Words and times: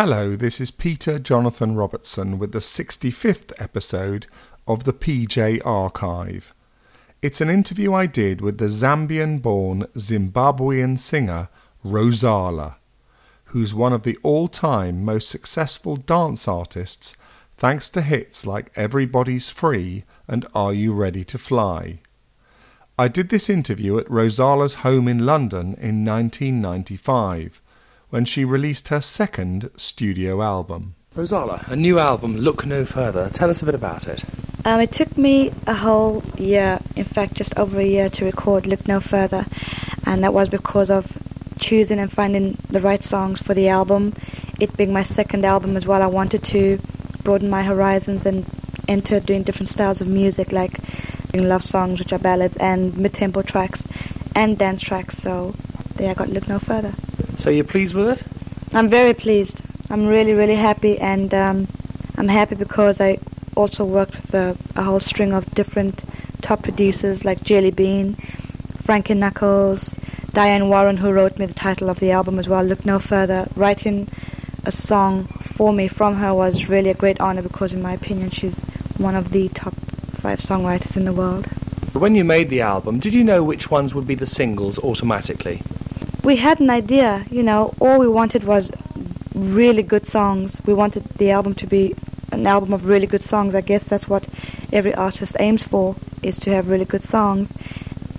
Hello, 0.00 0.36
this 0.36 0.60
is 0.60 0.70
Peter 0.70 1.18
Jonathan 1.18 1.74
Robertson 1.74 2.38
with 2.38 2.52
the 2.52 2.60
65th 2.60 3.52
episode 3.60 4.28
of 4.64 4.84
the 4.84 4.92
PJ 4.92 5.60
Archive. 5.66 6.54
It's 7.20 7.40
an 7.40 7.50
interview 7.50 7.92
I 7.92 8.06
did 8.06 8.40
with 8.40 8.58
the 8.58 8.68
Zambian 8.68 9.42
born 9.42 9.88
Zimbabwean 9.96 11.00
singer 11.00 11.48
Rozalla, 11.84 12.76
who's 13.46 13.74
one 13.74 13.92
of 13.92 14.04
the 14.04 14.16
all 14.22 14.46
time 14.46 15.04
most 15.04 15.28
successful 15.28 15.96
dance 15.96 16.46
artists 16.46 17.16
thanks 17.56 17.90
to 17.90 18.00
hits 18.00 18.46
like 18.46 18.70
Everybody's 18.76 19.50
Free 19.50 20.04
and 20.28 20.46
Are 20.54 20.72
You 20.72 20.92
Ready 20.92 21.24
to 21.24 21.38
Fly. 21.38 21.98
I 22.96 23.08
did 23.08 23.30
this 23.30 23.50
interview 23.50 23.98
at 23.98 24.06
Rozalla's 24.06 24.74
home 24.74 25.08
in 25.08 25.26
London 25.26 25.74
in 25.74 26.04
1995 26.04 27.60
when 28.10 28.24
she 28.24 28.44
released 28.44 28.88
her 28.88 29.00
second 29.00 29.70
studio 29.76 30.42
album. 30.42 30.94
Rozalla, 31.14 31.66
a 31.68 31.76
new 31.76 31.98
album, 31.98 32.36
Look 32.36 32.64
No 32.64 32.84
Further. 32.84 33.30
Tell 33.30 33.50
us 33.50 33.62
a 33.62 33.64
bit 33.64 33.74
about 33.74 34.06
it. 34.06 34.22
Um, 34.64 34.80
it 34.80 34.92
took 34.92 35.16
me 35.16 35.52
a 35.66 35.74
whole 35.74 36.22
year, 36.36 36.80
in 36.96 37.04
fact, 37.04 37.34
just 37.34 37.56
over 37.58 37.78
a 37.78 37.84
year 37.84 38.08
to 38.10 38.24
record 38.24 38.66
Look 38.66 38.86
No 38.86 39.00
Further, 39.00 39.46
and 40.06 40.22
that 40.22 40.34
was 40.34 40.48
because 40.48 40.90
of 40.90 41.16
choosing 41.58 41.98
and 41.98 42.12
finding 42.12 42.56
the 42.70 42.80
right 42.80 43.02
songs 43.02 43.40
for 43.40 43.54
the 43.54 43.68
album. 43.68 44.14
It 44.60 44.76
being 44.76 44.92
my 44.92 45.02
second 45.02 45.44
album 45.44 45.76
as 45.76 45.86
well, 45.86 46.02
I 46.02 46.06
wanted 46.06 46.44
to 46.44 46.78
broaden 47.22 47.50
my 47.50 47.62
horizons 47.62 48.26
and 48.26 48.44
enter 48.88 49.20
doing 49.20 49.42
different 49.42 49.70
styles 49.70 50.00
of 50.00 50.08
music, 50.08 50.52
like 50.52 50.78
love 51.34 51.64
songs, 51.64 51.98
which 51.98 52.12
are 52.12 52.18
ballads, 52.18 52.56
and 52.56 52.96
mid-tempo 52.96 53.42
tracks, 53.42 53.86
and 54.34 54.58
dance 54.58 54.80
tracks. 54.80 55.18
So 55.18 55.54
there, 55.96 56.10
I 56.10 56.14
got 56.14 56.28
Look 56.28 56.48
No 56.48 56.58
Further. 56.58 56.94
So 57.38 57.50
you're 57.50 57.64
pleased 57.64 57.94
with 57.94 58.18
it? 58.18 58.74
I'm 58.74 58.88
very 58.88 59.14
pleased. 59.14 59.60
I'm 59.88 60.06
really, 60.06 60.32
really 60.32 60.56
happy, 60.56 60.98
and 60.98 61.32
um, 61.32 61.68
I'm 62.16 62.26
happy 62.26 62.56
because 62.56 63.00
I 63.00 63.18
also 63.56 63.84
worked 63.84 64.16
with 64.16 64.34
a, 64.34 64.56
a, 64.74 64.82
whole 64.82 64.98
string 64.98 65.32
of 65.32 65.48
different 65.54 66.02
top 66.42 66.64
producers 66.64 67.24
like 67.24 67.38
Jellybean, 67.40 68.20
Frankie 68.82 69.14
Knuckles, 69.14 69.94
Diane 70.32 70.68
Warren, 70.68 70.96
who 70.96 71.12
wrote 71.12 71.38
me 71.38 71.46
the 71.46 71.54
title 71.54 71.88
of 71.88 72.00
the 72.00 72.10
album 72.10 72.40
as 72.40 72.48
well. 72.48 72.64
Look 72.64 72.84
no 72.84 72.98
further. 72.98 73.46
Writing 73.54 74.08
a 74.64 74.72
song 74.72 75.24
for 75.24 75.72
me 75.72 75.86
from 75.86 76.16
her 76.16 76.34
was 76.34 76.68
really 76.68 76.90
a 76.90 76.94
great 76.94 77.20
honor 77.20 77.42
because, 77.42 77.72
in 77.72 77.80
my 77.80 77.92
opinion, 77.92 78.30
she's 78.30 78.58
one 78.98 79.14
of 79.14 79.30
the 79.30 79.48
top 79.50 79.74
five 79.74 80.40
songwriters 80.40 80.96
in 80.96 81.04
the 81.04 81.12
world. 81.12 81.46
When 81.94 82.16
you 82.16 82.24
made 82.24 82.50
the 82.50 82.62
album, 82.62 82.98
did 82.98 83.14
you 83.14 83.22
know 83.22 83.44
which 83.44 83.70
ones 83.70 83.94
would 83.94 84.08
be 84.08 84.16
the 84.16 84.26
singles 84.26 84.76
automatically? 84.80 85.62
We 86.28 86.36
had 86.36 86.60
an 86.60 86.68
idea, 86.68 87.24
you 87.30 87.42
know, 87.42 87.72
all 87.80 87.98
we 87.98 88.06
wanted 88.06 88.44
was 88.44 88.70
really 89.34 89.82
good 89.82 90.06
songs. 90.06 90.60
We 90.66 90.74
wanted 90.74 91.02
the 91.16 91.30
album 91.30 91.54
to 91.54 91.66
be 91.66 91.94
an 92.30 92.46
album 92.46 92.74
of 92.74 92.84
really 92.84 93.06
good 93.06 93.22
songs. 93.22 93.54
I 93.54 93.62
guess 93.62 93.88
that's 93.88 94.10
what 94.10 94.28
every 94.70 94.92
artist 94.92 95.36
aims 95.40 95.62
for, 95.62 95.96
is 96.22 96.38
to 96.40 96.50
have 96.50 96.68
really 96.68 96.84
good 96.84 97.02
songs. 97.02 97.50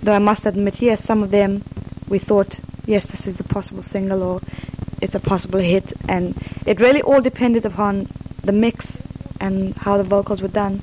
Though 0.02 0.14
I 0.14 0.18
must 0.18 0.44
admit, 0.44 0.82
yes, 0.82 1.04
some 1.04 1.22
of 1.22 1.30
them 1.30 1.62
we 2.08 2.18
thought, 2.18 2.58
yes, 2.84 3.12
this 3.12 3.28
is 3.28 3.38
a 3.38 3.44
possible 3.44 3.84
single 3.84 4.24
or 4.24 4.40
it's 5.00 5.14
a 5.14 5.20
possible 5.20 5.60
hit. 5.60 5.92
And 6.08 6.34
it 6.66 6.80
really 6.80 7.02
all 7.02 7.20
depended 7.20 7.64
upon 7.64 8.08
the 8.42 8.50
mix 8.50 9.00
and 9.40 9.72
how 9.76 9.98
the 9.98 10.02
vocals 10.02 10.42
were 10.42 10.48
done. 10.48 10.80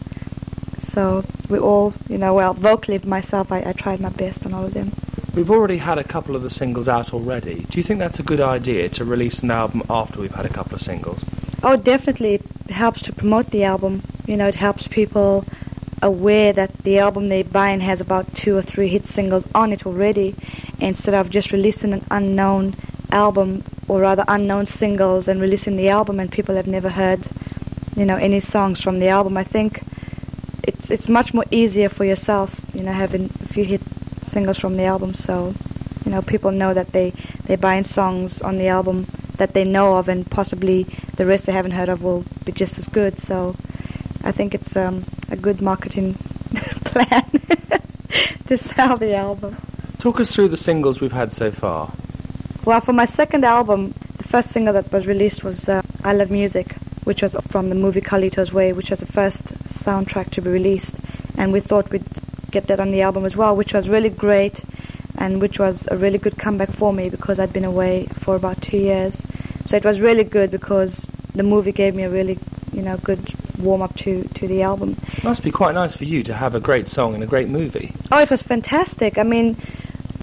So 0.80 1.25
we 1.50 1.59
all, 1.59 1.94
you 2.08 2.20
know, 2.20 2.33
well, 2.36 2.53
vocally 2.53 3.00
myself, 3.00 3.52
I, 3.52 3.64
I 3.64 3.73
tried 3.73 4.00
my 4.00 4.11
best 4.11 4.45
on 4.45 4.53
all 4.53 4.64
of 4.64 4.73
them. 4.73 4.94
We've 5.38 5.52
already 5.52 5.77
had 5.77 5.99
a 5.99 6.03
couple 6.03 6.35
of 6.35 6.41
the 6.41 6.49
singles 6.49 6.88
out 6.88 7.13
already. 7.13 7.63
Do 7.69 7.77
you 7.77 7.83
think 7.83 7.99
that's 7.99 8.17
a 8.17 8.23
good 8.23 8.41
idea 8.41 8.89
to 8.89 9.05
release 9.05 9.43
an 9.43 9.52
album 9.52 9.83
after 9.88 10.19
we've 10.19 10.33
had 10.33 10.47
a 10.47 10.49
couple 10.49 10.73
of 10.73 10.81
singles? 10.81 11.23
Oh, 11.61 11.77
definitely. 11.77 12.33
It 12.33 12.71
helps 12.71 13.03
to 13.03 13.13
promote 13.13 13.52
the 13.52 13.63
album. 13.63 14.02
You 14.25 14.35
know, 14.35 14.47
it 14.47 14.55
helps 14.55 14.88
people 14.88 15.45
aware 16.02 16.53
that 16.53 16.75
the 16.80 16.97
album 16.97 17.30
they're 17.30 17.43
buying 17.43 17.81
has 17.81 18.02
about 18.02 18.33
two 18.33 18.58
or 18.58 18.63
three 18.63 18.87
hit 18.87 19.05
singles 19.05 19.47
on 19.53 19.71
it 19.73 19.86
already, 19.86 20.33
instead 20.80 21.14
of 21.14 21.30
just 21.30 21.52
releasing 21.52 21.93
an 21.93 22.03
unknown 22.09 22.73
album 23.11 23.64
or 23.87 24.02
rather 24.02 24.26
unknown 24.27 24.65
singles 24.65 25.27
and 25.27 25.39
releasing 25.39 25.77
the 25.77 25.89
album 25.89 26.20
and 26.20 26.31
people 26.31 26.55
have 26.55 26.65
never 26.65 26.89
heard, 26.89 27.20
you 27.95 28.05
know, 28.05 28.15
any 28.15 28.39
songs 28.39 28.81
from 28.81 28.99
the 28.99 29.09
album. 29.09 29.37
I 29.37 29.43
think 29.43 29.83
it's 30.64 30.89
it's 30.89 31.08
much 31.08 31.31
more 31.31 31.45
easier 31.52 31.89
for 31.89 32.05
yourself, 32.05 32.59
you 32.73 32.81
know, 32.81 32.92
having 32.92 33.26
a 33.26 33.47
few 33.49 33.64
hit 33.64 33.81
singles 34.37 34.59
from 34.59 34.77
the 34.77 34.83
album, 34.83 35.15
so 35.15 35.52
you 36.05 36.11
know 36.11 36.21
people 36.21 36.52
know 36.52 36.71
that 36.71 36.92
they 36.92 37.09
they're 37.45 37.58
buying 37.58 37.83
songs 37.83 38.39
on 38.39 38.58
the 38.59 38.67
album 38.67 39.08
that 39.37 39.55
they 39.55 39.64
know 39.64 39.98
of, 39.98 40.08
and 40.09 40.30
possibly 40.30 40.83
the 41.15 41.25
rest 41.25 41.48
they 41.48 41.52
haven't 41.52 41.71
heard 41.71 41.89
of 41.89 42.03
will 42.03 42.23
be 42.45 42.52
just 42.52 42.77
as 42.77 42.86
good. 42.89 43.17
So 43.17 43.55
I 44.23 44.31
think 44.31 44.53
it's 44.53 44.76
um, 44.76 45.05
a 45.31 45.36
good 45.36 45.59
marketing 45.59 46.14
plan 46.86 47.26
to 48.47 48.59
sell 48.59 48.95
the 48.97 49.15
album. 49.15 49.58
Talk 49.97 50.20
us 50.20 50.31
through 50.31 50.49
the 50.49 50.58
singles 50.58 51.02
we've 51.02 51.11
had 51.11 51.33
so 51.33 51.49
far. 51.49 51.92
Well, 52.64 52.81
for 52.81 52.93
my 52.93 53.05
second 53.05 53.43
album, 53.43 53.95
the 54.17 54.23
first 54.23 54.52
single 54.52 54.73
that 54.76 54.92
was 54.92 55.08
released 55.08 55.43
was 55.43 55.67
uh, 55.67 55.81
"I 56.03 56.14
Love 56.14 56.30
Music," 56.30 56.76
which 57.05 57.23
was 57.23 57.36
from 57.47 57.70
the 57.70 57.76
movie 57.76 58.02
Carlito's 58.02 58.53
Way, 58.53 58.71
which 58.71 58.92
was 58.92 58.99
the 58.99 59.11
first 59.11 59.45
soundtrack 59.65 60.30
to 60.36 60.43
be 60.43 60.52
released, 60.52 60.93
and 61.39 61.52
we 61.52 61.59
thought 61.59 61.89
we'd 61.89 62.05
get 62.52 62.67
that 62.67 62.80
on 62.80 62.91
the 62.91 63.02
album 63.02 63.25
as 63.25 63.35
well, 63.35 63.55
which 63.55 63.73
was 63.73 63.89
really 63.89 64.09
great 64.09 64.61
and 65.17 65.41
which 65.41 65.59
was 65.59 65.87
a 65.89 65.97
really 65.97 66.17
good 66.17 66.37
comeback 66.37 66.71
for 66.71 66.93
me 66.93 67.09
because 67.09 67.39
I'd 67.39 67.53
been 67.53 67.65
away 67.65 68.05
for 68.05 68.35
about 68.35 68.61
two 68.61 68.77
years. 68.77 69.17
So 69.65 69.75
it 69.75 69.83
was 69.83 69.99
really 69.99 70.23
good 70.23 70.52
because 70.52 71.05
the 71.33 71.43
movie 71.43 71.71
gave 71.71 71.95
me 71.95 72.03
a 72.03 72.09
really, 72.09 72.37
you 72.71 72.81
know, 72.81 72.97
good 72.97 73.19
warm 73.59 73.81
up 73.81 73.95
to, 73.95 74.23
to 74.23 74.47
the 74.47 74.61
album. 74.61 74.95
It 75.17 75.23
must 75.23 75.43
be 75.43 75.52
quite 75.52 75.73
nice 75.73 75.95
for 75.95 76.05
you 76.05 76.23
to 76.23 76.33
have 76.33 76.55
a 76.55 76.59
great 76.59 76.87
song 76.87 77.15
and 77.15 77.23
a 77.23 77.27
great 77.27 77.49
movie. 77.49 77.91
Oh, 78.11 78.19
it 78.19 78.30
was 78.30 78.43
fantastic. 78.43 79.17
I 79.17 79.23
mean, 79.23 79.58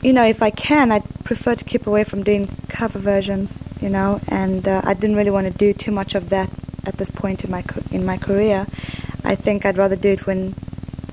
you 0.02 0.12
know, 0.12 0.24
if 0.24 0.42
I 0.42 0.50
can, 0.50 0.92
I'd 0.92 1.02
prefer 1.24 1.54
to 1.54 1.64
keep 1.64 1.86
away 1.86 2.04
from 2.04 2.22
doing 2.22 2.48
cover 2.68 2.98
versions, 2.98 3.58
you 3.80 3.88
know, 3.88 4.20
and 4.28 4.66
uh, 4.68 4.82
I 4.84 4.94
didn't 4.94 5.16
really 5.16 5.30
want 5.30 5.50
to 5.50 5.58
do 5.58 5.72
too 5.72 5.90
much 5.90 6.14
of 6.14 6.30
that 6.30 6.50
at 6.86 6.96
this 6.98 7.10
point 7.10 7.44
in 7.44 7.50
my 7.50 7.64
in 7.90 8.04
my 8.04 8.18
career. 8.18 8.66
I 9.24 9.34
think 9.34 9.64
I'd 9.64 9.78
rather 9.78 9.96
do 9.96 10.10
it 10.10 10.26
when 10.26 10.54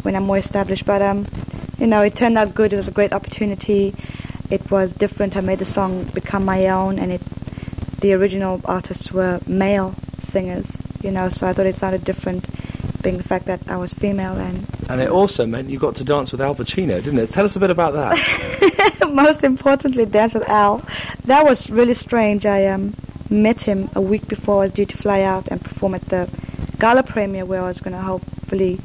when 0.04 0.16
I'm 0.16 0.24
more 0.24 0.38
established. 0.38 0.86
But 0.86 1.02
um, 1.02 1.28
you 1.78 1.88
know, 1.88 2.02
it 2.02 2.16
turned 2.16 2.38
out 2.38 2.54
good. 2.54 2.74
It 2.74 2.78
was 2.78 2.88
a 2.88 2.92
great 2.92 3.14
opportunity. 3.14 3.94
It 4.50 4.70
was 4.70 4.94
different. 4.94 5.36
I 5.36 5.42
made 5.42 5.60
the 5.60 5.66
song 5.66 6.06
become 6.06 6.46
my 6.46 6.68
own, 6.68 7.00
and 7.00 7.12
it 7.12 7.22
the 8.02 8.14
original 8.14 8.60
artists 8.66 9.12
were 9.12 9.40
male 9.48 9.96
singers. 10.22 10.76
You 11.04 11.12
know, 11.12 11.30
so 11.30 11.48
I 11.48 11.54
thought 11.54 11.66
it 11.66 11.76
sounded 11.76 12.04
different, 12.04 12.46
being 13.02 13.18
the 13.18 13.24
fact 13.24 13.46
that 13.46 13.62
I 13.68 13.78
was 13.78 13.94
female 13.94 14.34
and. 14.36 14.68
And 14.90 15.00
it 15.00 15.10
also 15.10 15.46
meant 15.46 15.70
you 15.70 15.80
got 15.80 15.96
to 15.98 16.04
dance 16.04 16.32
with 16.32 16.42
Al 16.42 16.54
Pacino, 16.54 17.02
didn't 17.02 17.20
it? 17.20 17.28
Tell 17.28 17.46
us 17.46 17.56
a 17.56 17.60
bit 17.60 17.72
about 17.72 17.94
that. 17.94 19.08
Most 19.14 19.44
importantly, 19.44 20.06
dance 20.06 20.34
with 20.34 20.48
Al. 20.50 20.84
That 21.26 21.46
was 21.46 21.70
really 21.70 21.94
strange. 21.94 22.46
I 22.46 22.68
um, 22.68 22.94
met 23.30 23.62
him 23.62 23.90
a 23.96 24.02
week 24.02 24.28
before 24.28 24.64
I 24.64 24.66
was 24.66 24.74
due 24.74 24.86
to 24.86 24.98
fly 24.98 25.22
out 25.22 25.48
and 25.48 25.62
perform 25.62 25.96
at 25.96 26.02
the 26.08 26.30
gala 26.80 27.04
premiere, 27.04 27.46
where 27.46 27.62
I 27.62 27.68
was 27.68 27.80
going 27.80 27.94
to 27.94 28.02
hopefully 28.02 28.80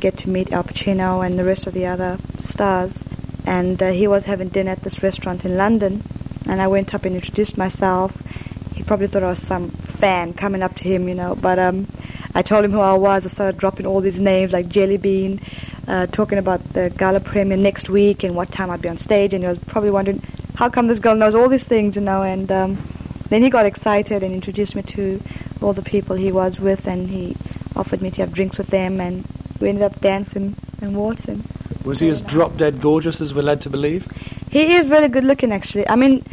get 0.00 0.16
to 0.18 0.28
meet 0.28 0.52
Al 0.52 0.64
Pacino 0.64 1.24
and 1.24 1.38
the 1.38 1.44
rest 1.44 1.66
of 1.66 1.74
the 1.74 1.86
other 1.86 2.18
stars. 2.40 3.04
And 3.46 3.82
uh, 3.82 3.92
he 3.92 4.06
was 4.08 4.24
having 4.24 4.48
dinner 4.48 4.72
at 4.72 4.82
this 4.82 5.02
restaurant 5.02 5.44
in 5.44 5.56
London, 5.56 6.02
and 6.48 6.60
I 6.60 6.68
went 6.68 6.94
up 6.94 7.04
and 7.04 7.14
introduced 7.14 7.56
myself. 7.56 8.16
He 8.74 8.82
probably 8.82 9.06
thought 9.06 9.22
I 9.22 9.30
was 9.30 9.42
some 9.42 9.70
fan 9.70 10.32
coming 10.34 10.62
up 10.62 10.74
to 10.76 10.84
him, 10.84 11.08
you 11.08 11.14
know, 11.14 11.34
but 11.34 11.58
um, 11.58 11.86
I 12.34 12.42
told 12.42 12.64
him 12.64 12.72
who 12.72 12.80
I 12.80 12.94
was. 12.94 13.26
I 13.26 13.28
started 13.28 13.58
dropping 13.58 13.86
all 13.86 14.00
these 14.00 14.20
names 14.20 14.52
like 14.52 14.66
Jellybean, 14.66 15.42
uh, 15.88 16.06
talking 16.06 16.38
about 16.38 16.62
the 16.72 16.90
gala 16.96 17.20
premiere 17.20 17.56
next 17.58 17.88
week 17.88 18.22
and 18.22 18.36
what 18.36 18.52
time 18.52 18.70
I'd 18.70 18.82
be 18.82 18.88
on 18.88 18.98
stage, 18.98 19.34
and 19.34 19.42
he 19.42 19.48
was 19.48 19.58
probably 19.58 19.90
wondering 19.90 20.22
how 20.54 20.68
come 20.68 20.86
this 20.86 20.98
girl 20.98 21.14
knows 21.14 21.34
all 21.34 21.48
these 21.48 21.66
things, 21.66 21.96
you 21.96 22.02
know. 22.02 22.22
And 22.22 22.50
um, 22.52 22.78
then 23.28 23.42
he 23.42 23.50
got 23.50 23.66
excited 23.66 24.22
and 24.22 24.32
introduced 24.34 24.76
me 24.76 24.82
to 24.82 25.20
all 25.60 25.72
the 25.72 25.82
people 25.82 26.16
he 26.16 26.30
was 26.30 26.60
with, 26.60 26.86
and 26.86 27.08
he 27.08 27.36
offered 27.74 28.02
me 28.02 28.10
to 28.10 28.20
have 28.20 28.32
drinks 28.32 28.58
with 28.58 28.68
them, 28.68 29.00
and 29.00 29.24
we 29.60 29.68
ended 29.68 29.84
up 29.84 30.00
dancing 30.00 30.56
and 30.80 30.96
waltzing. 30.96 31.44
Was 31.84 32.00
he 32.00 32.08
as 32.08 32.20
drop 32.20 32.56
dead 32.56 32.80
gorgeous 32.80 33.20
as 33.20 33.32
we're 33.34 33.42
led 33.42 33.60
to 33.62 33.70
believe? 33.70 34.06
He 34.50 34.74
is 34.74 34.88
really 34.88 35.08
good 35.08 35.24
looking, 35.24 35.52
actually. 35.52 35.88
I 35.88 35.96
mean, 35.96 36.24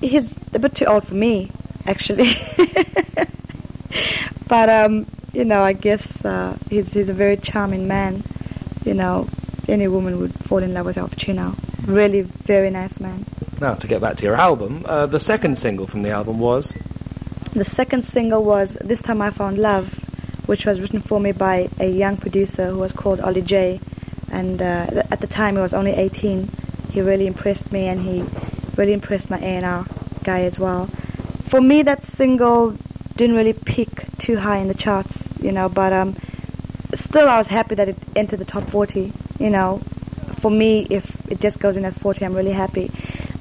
he's 0.00 0.38
a 0.54 0.58
bit 0.58 0.74
too 0.74 0.86
old 0.86 1.06
for 1.06 1.14
me, 1.14 1.50
actually. 1.86 2.34
but 4.48 4.68
um, 4.68 5.06
you 5.32 5.44
know, 5.44 5.62
I 5.62 5.74
guess 5.74 6.24
uh, 6.24 6.56
he's 6.70 6.92
he's 6.92 7.08
a 7.08 7.12
very 7.12 7.36
charming 7.36 7.86
man. 7.86 8.22
You 8.84 8.94
know, 8.94 9.28
any 9.68 9.88
woman 9.88 10.18
would 10.20 10.32
fall 10.32 10.58
in 10.58 10.72
love 10.72 10.86
with 10.86 10.98
Al 10.98 11.08
Pacino. 11.08 11.54
Really, 11.86 12.22
very 12.22 12.70
nice 12.70 12.98
man. 13.00 13.26
Now, 13.60 13.74
to 13.74 13.86
get 13.86 14.00
back 14.00 14.16
to 14.18 14.24
your 14.24 14.36
album, 14.36 14.84
uh, 14.86 15.06
the 15.06 15.20
second 15.20 15.56
single 15.58 15.86
from 15.86 16.02
the 16.02 16.10
album 16.10 16.38
was. 16.40 16.72
The 17.52 17.64
second 17.64 18.02
single 18.02 18.44
was 18.44 18.76
"This 18.82 19.02
Time 19.02 19.22
I 19.22 19.30
Found 19.30 19.58
Love," 19.58 20.05
which 20.46 20.64
was 20.64 20.80
written 20.80 21.00
for 21.00 21.20
me 21.20 21.32
by 21.32 21.68
a 21.78 21.90
young 21.90 22.16
producer 22.16 22.70
who 22.70 22.78
was 22.78 22.92
called 22.92 23.20
Ollie 23.20 23.42
J. 23.42 23.80
And 24.30 24.60
uh, 24.60 24.86
th- 24.86 25.06
at 25.10 25.20
the 25.20 25.26
time, 25.26 25.56
he 25.56 25.60
was 25.60 25.74
only 25.74 25.92
18. 25.92 26.48
He 26.92 27.00
really 27.00 27.26
impressed 27.26 27.72
me, 27.72 27.86
and 27.86 28.00
he 28.00 28.24
really 28.76 28.92
impressed 28.92 29.30
my 29.30 29.38
A&R 29.38 29.86
guy 30.24 30.42
as 30.42 30.58
well. 30.58 30.86
For 30.86 31.60
me, 31.60 31.82
that 31.82 32.04
single 32.04 32.76
didn't 33.16 33.36
really 33.36 33.52
peak 33.52 33.88
too 34.18 34.36
high 34.36 34.58
in 34.58 34.68
the 34.68 34.74
charts, 34.74 35.28
you 35.40 35.52
know, 35.52 35.68
but 35.68 35.92
um, 35.92 36.16
still 36.94 37.28
I 37.28 37.38
was 37.38 37.46
happy 37.46 37.74
that 37.76 37.88
it 37.88 37.96
entered 38.14 38.38
the 38.38 38.44
top 38.44 38.64
40, 38.64 39.12
you 39.38 39.50
know. 39.50 39.78
For 40.40 40.50
me, 40.50 40.86
if 40.90 41.30
it 41.30 41.40
just 41.40 41.58
goes 41.60 41.76
in 41.76 41.84
at 41.84 41.94
40, 41.94 42.24
I'm 42.24 42.34
really 42.34 42.52
happy. 42.52 42.90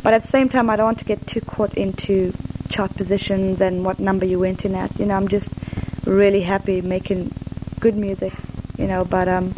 But 0.02 0.14
at 0.14 0.22
the 0.22 0.28
same 0.28 0.50
time, 0.50 0.70
I 0.70 0.76
don't 0.76 0.86
want 0.86 1.00
to 1.00 1.06
get 1.06 1.26
too 1.28 1.42
caught 1.42 1.74
into 1.76 2.34
chart 2.70 2.96
positions 2.96 3.62
and 3.62 3.84
what 3.84 4.00
number 4.00 4.26
you 4.26 4.40
went 4.40 4.66
in 4.66 4.76
at. 4.76 4.98
You 5.00 5.06
know, 5.06 5.16
I'm 5.16 5.28
just 5.28 5.52
really 6.06 6.42
happy 6.42 6.82
making 6.82 7.32
good 7.80 7.96
music, 7.96 8.34
you 8.78 8.88
know, 8.88 9.06
but 9.06 9.28
um, 9.28 9.54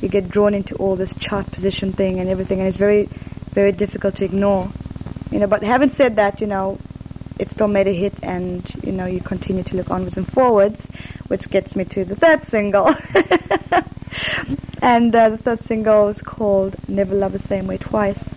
you 0.00 0.08
get 0.08 0.28
drawn 0.28 0.54
into 0.54 0.74
all 0.76 0.96
this 0.96 1.14
chart 1.14 1.50
position 1.50 1.92
thing 1.92 2.20
and 2.20 2.28
everything, 2.28 2.58
and 2.58 2.68
it's 2.68 2.76
very, 2.76 3.04
very 3.52 3.72
difficult 3.72 4.14
to 4.16 4.24
ignore, 4.24 4.70
you 5.30 5.38
know. 5.38 5.46
But 5.46 5.62
having 5.62 5.88
said 5.88 6.16
that, 6.16 6.40
you 6.40 6.46
know, 6.46 6.78
it 7.38 7.50
still 7.50 7.68
made 7.68 7.86
a 7.86 7.92
hit, 7.92 8.14
and 8.22 8.68
you 8.82 8.92
know, 8.92 9.06
you 9.06 9.20
continue 9.20 9.62
to 9.64 9.76
look 9.76 9.90
onwards 9.90 10.16
and 10.16 10.26
forwards, 10.26 10.86
which 11.28 11.48
gets 11.50 11.76
me 11.76 11.84
to 11.86 12.04
the 12.04 12.16
third 12.16 12.42
single. 12.42 12.86
and 14.82 15.14
uh, 15.14 15.30
the 15.30 15.38
third 15.38 15.58
single 15.58 16.08
is 16.08 16.22
called 16.22 16.76
Never 16.88 17.14
Love 17.14 17.32
the 17.32 17.38
Same 17.38 17.66
Way 17.66 17.78
Twice. 17.78 18.34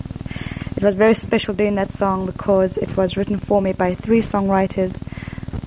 It 0.76 0.84
was 0.84 0.96
very 0.96 1.14
special 1.14 1.54
doing 1.54 1.76
that 1.76 1.92
song 1.92 2.26
because 2.26 2.78
it 2.78 2.96
was 2.96 3.18
written 3.18 3.38
for 3.38 3.62
me 3.62 3.74
by 3.74 3.96
three 3.96 4.22
songwriters. 4.22 5.02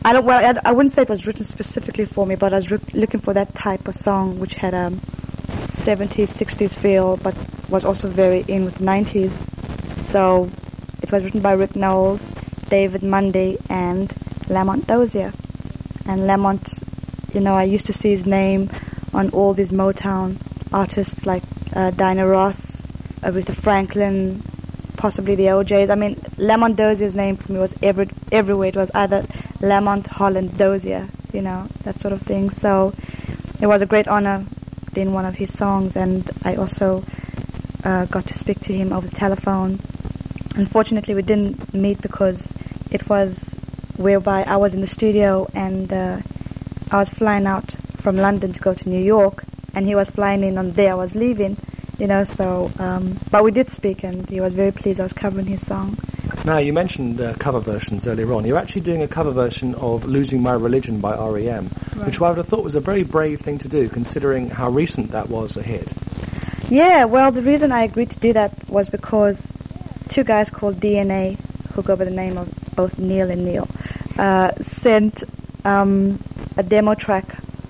I 0.05 0.13
don't. 0.13 0.25
Well, 0.25 0.57
I, 0.65 0.69
I 0.69 0.73
wouldn't 0.73 0.93
say 0.93 1.03
it 1.03 1.09
was 1.09 1.27
written 1.27 1.45
specifically 1.45 2.07
for 2.07 2.27
me, 2.27 2.35
but 2.35 2.53
I 2.53 2.57
was 2.57 2.71
re- 2.71 2.79
looking 2.93 3.21
for 3.21 3.33
that 3.35 3.55
type 3.55 3.87
of 3.87 3.95
song 3.95 4.41
which 4.41 4.55
had 4.55 4.75
a 4.75 4.91
70s, 5.63 6.29
60s 6.29 6.75
feel, 6.75 7.19
but 7.19 7.37
was 7.69 7.85
also 7.85 8.09
very 8.09 8.45
in 8.49 8.65
with 8.65 8.77
the 8.77 8.85
90s. 8.85 9.47
So 9.97 10.51
it 11.03 11.13
was 11.13 11.23
written 11.23 11.41
by 11.41 11.53
Rick 11.53 11.77
Nowels, 11.77 12.29
David 12.69 13.05
Mundy, 13.05 13.59
and 13.71 14.13
Lamont 14.49 14.89
Dozier. 14.89 15.33
And 16.07 16.27
Lamont, 16.27 16.69
you 17.33 17.41
know, 17.41 17.55
I 17.55 17.63
used 17.63 17.87
to 17.87 17.93
see 17.93 18.11
his 18.11 18.27
name 18.27 18.71
on 19.15 19.31
all 19.31 19.55
these 19.55 19.71
Motown 19.71 20.37
artists 20.73 21.27
like 21.27 21.45
uh, 21.77 21.93
Diana 21.93 22.27
Ross, 22.27 22.87
Aretha 23.21 23.55
Franklin, 23.55 24.43
possibly 24.97 25.37
the 25.37 25.51
O'Jays. 25.51 25.91
I 25.91 25.95
mean, 25.95 26.21
Lamont 26.39 26.77
Dozier's 26.77 27.15
name 27.15 27.37
for 27.37 27.53
me 27.53 27.61
was 27.61 27.77
every, 27.83 28.09
everywhere. 28.33 28.69
It 28.69 28.77
was 28.77 28.91
either 28.95 29.25
Lamont, 29.63 30.07
Holland, 30.07 30.59
Dozier, 30.59 31.09
you 31.33 31.41
know, 31.41 31.69
that 31.85 31.99
sort 32.01 32.13
of 32.13 32.21
thing. 32.23 32.51
So 32.51 32.93
it 33.61 33.67
was 33.67 33.81
a 33.81 33.87
great 33.87 34.09
honor 34.09 34.45
in 34.95 35.13
one 35.13 35.25
of 35.25 35.37
his 35.37 35.53
songs, 35.57 35.97
and 35.97 36.29
I 36.45 36.57
also 36.57 37.05
uh, 37.85 38.07
got 38.07 38.27
to 38.27 38.35
speak 38.35 38.61
to 38.61 38.73
him 38.73 38.93
over 38.93 39.07
the 39.07 39.17
telephone. 39.17 39.79
Unfortunately, 40.57 41.15
we 41.15 41.23
didn't 41.23 41.73
meet 41.73 42.03
because 42.03 42.53
it 42.91 43.09
was 43.09 43.55
whereby 43.97 44.43
I 44.43 44.57
was 44.57 44.75
in 44.75 44.81
the 44.81 44.87
studio 44.87 45.47
and 45.55 45.93
uh, 45.93 46.21
I 46.91 46.97
was 46.99 47.09
flying 47.09 47.47
out 47.47 47.71
from 47.73 48.17
London 48.17 48.53
to 48.53 48.61
go 48.61 48.75
to 48.75 48.89
New 48.89 49.01
York, 49.03 49.45
and 49.75 49.87
he 49.87 49.95
was 49.95 50.11
flying 50.11 50.43
in 50.43 50.59
on 50.59 50.67
the 50.69 50.73
day 50.73 50.91
I 50.91 50.95
was 50.95 51.15
leaving, 51.15 51.57
you 51.99 52.07
know. 52.07 52.25
So, 52.25 52.71
um, 52.79 53.19
but 53.31 53.45
we 53.45 53.51
did 53.51 53.69
speak, 53.69 54.03
and 54.03 54.29
he 54.29 54.41
was 54.41 54.53
very 54.53 54.73
pleased 54.73 55.01
I 55.01 55.05
was 55.05 55.13
covering 55.13 55.47
his 55.47 55.65
song. 55.65 55.97
Now, 56.45 56.59
you 56.59 56.73
mentioned 56.73 57.21
uh, 57.21 57.35
cover 57.35 57.61
versions 57.61 58.05
earlier 58.07 58.33
on. 58.33 58.45
You're 58.45 58.59
actually 58.59 58.81
doing 58.81 59.01
a 59.01 59.07
cover 59.07 59.31
version 59.31 59.77
of 59.77 60.05
Losing 60.05 60.43
My 60.43 60.55
Religion 60.55 61.01
by 61.01 61.15
REM, 61.17 61.71
Right. 61.95 62.07
which 62.07 62.21
I 62.21 62.29
would 62.31 62.39
have 62.39 62.49
thought 62.49 62.65
was 62.65 62.75
a 62.75 62.81
very 62.81 63.05
brave 63.05 63.41
thing 63.41 63.59
to 63.59 63.69
do, 63.69 63.89
considering 63.89 64.51
how 64.51 64.69
recent 64.69 65.13
that 65.13 65.29
was 65.29 65.57
a 65.57 65.63
hit. 65.63 65.87
Yeah, 66.69 67.05
well, 67.05 67.31
the 67.31 67.43
reason 67.43 67.71
I 67.71 67.85
agreed 67.85 68.11
to 68.11 68.19
do 68.19 68.33
that 68.33 68.69
was 68.69 68.89
because 68.89 69.53
two 70.09 70.25
guys 70.25 70.51
called 70.51 70.81
DNA, 70.81 71.39
who 71.75 71.83
go 71.83 71.95
by 71.95 72.05
the 72.07 72.11
name 72.11 72.37
of 72.37 72.53
both 72.75 72.99
Neil 72.99 73.31
and 73.31 73.45
Neil, 73.45 73.69
uh, 74.19 74.51
sent 74.61 75.23
um, 75.65 76.19
a 76.57 76.65
demo 76.65 76.95
track 76.97 77.25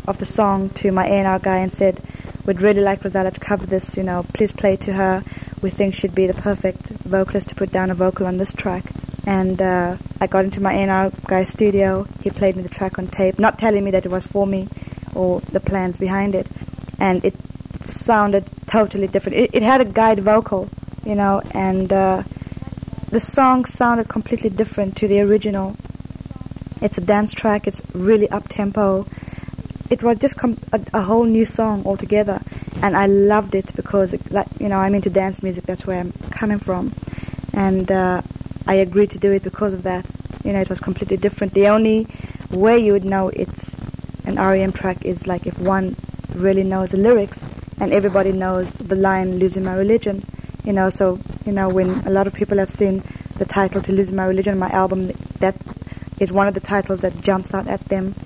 of 0.08 0.16
the 0.18 0.24
song 0.26 0.70
to 0.70 0.90
my 0.92 1.06
A&R 1.06 1.38
guy 1.40 1.58
and 1.58 1.70
said, 1.72 2.00
"We'd 2.46 2.62
really 2.62 2.80
like 2.80 3.02
Rozalla 3.02 3.34
to 3.34 3.40
cover 3.40 3.66
this. 3.66 3.98
You 3.98 4.02
know, 4.02 4.24
please 4.32 4.50
play 4.52 4.76
to 4.76 4.94
her. 4.94 5.22
We 5.62 5.70
think 5.70 5.94
she'd 5.94 6.14
be 6.14 6.26
the 6.26 6.34
perfect 6.34 6.88
vocalist 6.88 7.48
to 7.50 7.54
put 7.54 7.72
down 7.72 7.90
a 7.90 7.94
vocal 7.94 8.26
on 8.26 8.36
this 8.36 8.52
track." 8.52 8.84
And 9.24 9.62
uh, 9.62 9.96
I 10.20 10.26
got 10.26 10.44
into 10.44 10.60
my 10.60 10.72
A&R 10.74 11.12
guy's 11.26 11.48
studio. 11.48 12.06
He 12.22 12.30
played 12.30 12.56
me 12.56 12.62
the 12.62 12.68
track 12.68 12.98
on 12.98 13.06
tape, 13.06 13.38
not 13.38 13.58
telling 13.58 13.84
me 13.84 13.92
that 13.92 14.04
it 14.04 14.10
was 14.10 14.26
for 14.26 14.46
me 14.46 14.68
or 15.14 15.40
the 15.40 15.60
plans 15.60 15.98
behind 15.98 16.34
it, 16.34 16.46
and 16.98 17.24
it 17.24 17.34
sounded 17.84 18.44
totally 18.66 19.06
different. 19.06 19.38
It, 19.38 19.50
it 19.52 19.62
had 19.62 19.80
a 19.80 19.84
guide 19.84 20.18
vocal, 20.18 20.68
you 21.04 21.14
know, 21.14 21.42
and 21.52 21.92
uh, 21.92 22.22
the 23.10 23.20
song 23.20 23.64
sounded 23.64 24.08
completely 24.08 24.50
different 24.50 24.96
to 24.96 25.08
the 25.08 25.20
original. 25.20 25.76
It's 26.80 26.98
a 26.98 27.00
dance 27.00 27.32
track. 27.32 27.66
It's 27.66 27.82
really 27.94 28.28
up 28.30 28.48
tempo. 28.48 29.06
It 29.90 30.02
was 30.02 30.18
just 30.18 30.36
com- 30.36 30.58
a, 30.72 30.80
a 30.94 31.02
whole 31.02 31.24
new 31.24 31.44
song 31.44 31.84
altogether, 31.84 32.41
and 32.82 32.96
I 32.96 33.06
loved 33.06 33.54
it 33.54 33.74
because, 33.76 34.14
like, 34.30 34.48
you 34.58 34.68
know, 34.68 34.78
I'm 34.78 34.94
into 34.94 35.08
dance 35.08 35.42
music. 35.42 35.64
That's 35.64 35.86
where 35.86 36.00
I'm 36.00 36.12
coming 36.30 36.58
from, 36.58 36.92
and 37.54 37.90
uh, 37.90 38.22
I 38.66 38.74
agreed 38.74 39.10
to 39.12 39.18
do 39.18 39.30
it 39.30 39.44
because 39.44 39.72
of 39.72 39.84
that. 39.84 40.04
You 40.44 40.52
know, 40.52 40.60
it 40.60 40.68
was 40.68 40.80
completely 40.80 41.16
different. 41.16 41.54
The 41.54 41.68
only 41.68 42.08
way 42.50 42.78
you 42.78 42.92
would 42.92 43.04
know 43.04 43.28
it's 43.28 43.76
an 44.26 44.34
REM 44.36 44.72
track 44.72 45.04
is 45.04 45.26
like 45.28 45.46
if 45.46 45.58
one 45.60 45.96
really 46.34 46.64
knows 46.64 46.90
the 46.90 46.96
lyrics 46.96 47.48
and 47.78 47.92
everybody 47.92 48.32
knows 48.32 48.74
the 48.74 48.96
line 48.96 49.38
"Losing 49.38 49.64
My 49.64 49.74
Religion." 49.74 50.24
You 50.64 50.72
know, 50.72 50.90
so 50.90 51.20
you 51.46 51.52
know 51.52 51.68
when 51.68 51.90
a 52.06 52.10
lot 52.10 52.26
of 52.26 52.34
people 52.34 52.58
have 52.58 52.70
seen 52.70 53.04
the 53.38 53.44
title 53.44 53.80
to 53.82 53.92
"Losing 53.92 54.16
My 54.16 54.26
Religion," 54.26 54.58
my 54.58 54.70
album, 54.70 55.12
that 55.38 55.54
is 56.18 56.32
one 56.32 56.48
of 56.48 56.54
the 56.54 56.60
titles 56.60 57.02
that 57.02 57.20
jumps 57.20 57.54
out 57.54 57.68
at 57.68 57.80
them. 57.88 58.16